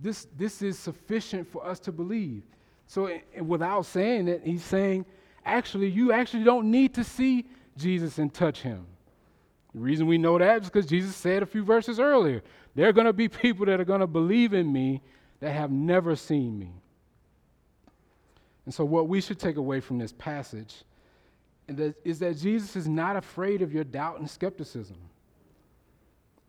This, 0.00 0.26
this 0.36 0.62
is 0.62 0.78
sufficient 0.78 1.46
for 1.46 1.66
us 1.66 1.78
to 1.80 1.92
believe. 1.92 2.42
So, 2.86 3.10
without 3.40 3.86
saying 3.86 4.28
it, 4.28 4.42
he's 4.44 4.64
saying, 4.64 5.04
actually, 5.44 5.88
you 5.88 6.12
actually 6.12 6.44
don't 6.44 6.70
need 6.70 6.94
to 6.94 7.04
see 7.04 7.46
Jesus 7.76 8.18
and 8.18 8.32
touch 8.32 8.62
him. 8.62 8.86
The 9.74 9.80
reason 9.80 10.06
we 10.06 10.18
know 10.18 10.38
that 10.38 10.62
is 10.62 10.68
because 10.68 10.86
Jesus 10.86 11.14
said 11.14 11.42
a 11.42 11.46
few 11.46 11.64
verses 11.64 12.00
earlier 12.00 12.42
there 12.74 12.88
are 12.88 12.92
going 12.92 13.06
to 13.06 13.12
be 13.12 13.28
people 13.28 13.66
that 13.66 13.80
are 13.80 13.84
going 13.84 14.00
to 14.00 14.06
believe 14.06 14.54
in 14.54 14.72
me 14.72 15.02
that 15.40 15.52
have 15.52 15.70
never 15.70 16.16
seen 16.16 16.58
me. 16.58 16.72
And 18.64 18.74
so, 18.74 18.84
what 18.84 19.08
we 19.08 19.20
should 19.20 19.38
take 19.38 19.56
away 19.56 19.80
from 19.80 19.98
this 19.98 20.12
passage 20.12 20.84
is 22.04 22.18
that 22.18 22.36
Jesus 22.36 22.74
is 22.74 22.88
not 22.88 23.16
afraid 23.16 23.62
of 23.62 23.72
your 23.72 23.84
doubt 23.84 24.18
and 24.18 24.28
skepticism. 24.28 24.96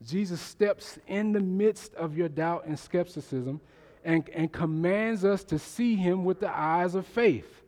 Jesus 0.05 0.41
steps 0.41 0.97
in 1.07 1.31
the 1.31 1.39
midst 1.39 1.93
of 1.95 2.17
your 2.17 2.29
doubt 2.29 2.65
and 2.65 2.77
skepticism 2.77 3.61
and, 4.03 4.27
and 4.29 4.51
commands 4.51 5.23
us 5.23 5.43
to 5.45 5.59
see 5.59 5.95
him 5.95 6.25
with 6.25 6.39
the 6.39 6.49
eyes 6.49 6.95
of 6.95 7.05
faith 7.05 7.61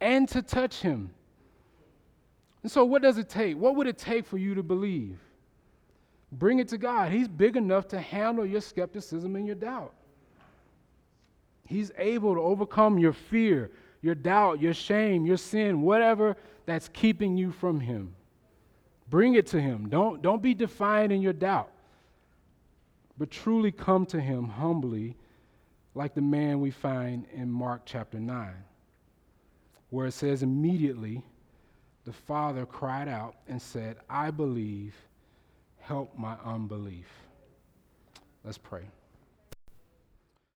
and 0.00 0.28
to 0.30 0.40
touch 0.42 0.80
him. 0.80 1.10
And 2.62 2.72
so, 2.72 2.84
what 2.84 3.02
does 3.02 3.18
it 3.18 3.28
take? 3.28 3.56
What 3.56 3.76
would 3.76 3.86
it 3.86 3.98
take 3.98 4.26
for 4.26 4.38
you 4.38 4.54
to 4.54 4.62
believe? 4.62 5.18
Bring 6.32 6.58
it 6.58 6.68
to 6.68 6.78
God. 6.78 7.12
He's 7.12 7.28
big 7.28 7.56
enough 7.56 7.88
to 7.88 8.00
handle 8.00 8.44
your 8.44 8.60
skepticism 8.60 9.36
and 9.36 9.46
your 9.46 9.56
doubt. 9.56 9.94
He's 11.66 11.92
able 11.98 12.34
to 12.34 12.40
overcome 12.40 12.98
your 12.98 13.12
fear, 13.12 13.70
your 14.00 14.14
doubt, 14.14 14.60
your 14.60 14.74
shame, 14.74 15.26
your 15.26 15.36
sin, 15.36 15.82
whatever 15.82 16.36
that's 16.66 16.88
keeping 16.88 17.36
you 17.36 17.52
from 17.52 17.80
Him. 17.80 18.14
Bring 19.10 19.34
it 19.34 19.46
to 19.48 19.60
Him. 19.60 19.88
Don't, 19.88 20.22
don't 20.22 20.42
be 20.42 20.54
defiant 20.54 21.12
in 21.12 21.22
your 21.22 21.32
doubt, 21.32 21.70
but 23.16 23.30
truly 23.30 23.72
come 23.72 24.06
to 24.06 24.20
Him 24.20 24.48
humbly, 24.48 25.16
like 25.94 26.14
the 26.14 26.20
man 26.20 26.60
we 26.60 26.70
find 26.70 27.26
in 27.32 27.50
Mark 27.50 27.82
chapter 27.84 28.20
9, 28.20 28.54
where 29.90 30.06
it 30.06 30.12
says, 30.12 30.42
Immediately 30.42 31.22
the 32.04 32.12
father 32.12 32.64
cried 32.66 33.08
out 33.08 33.34
and 33.48 33.60
said, 33.60 33.96
I 34.08 34.30
believe, 34.30 34.94
help 35.80 36.16
my 36.16 36.36
unbelief. 36.44 37.08
Let's 38.44 38.58
pray. 38.58 38.88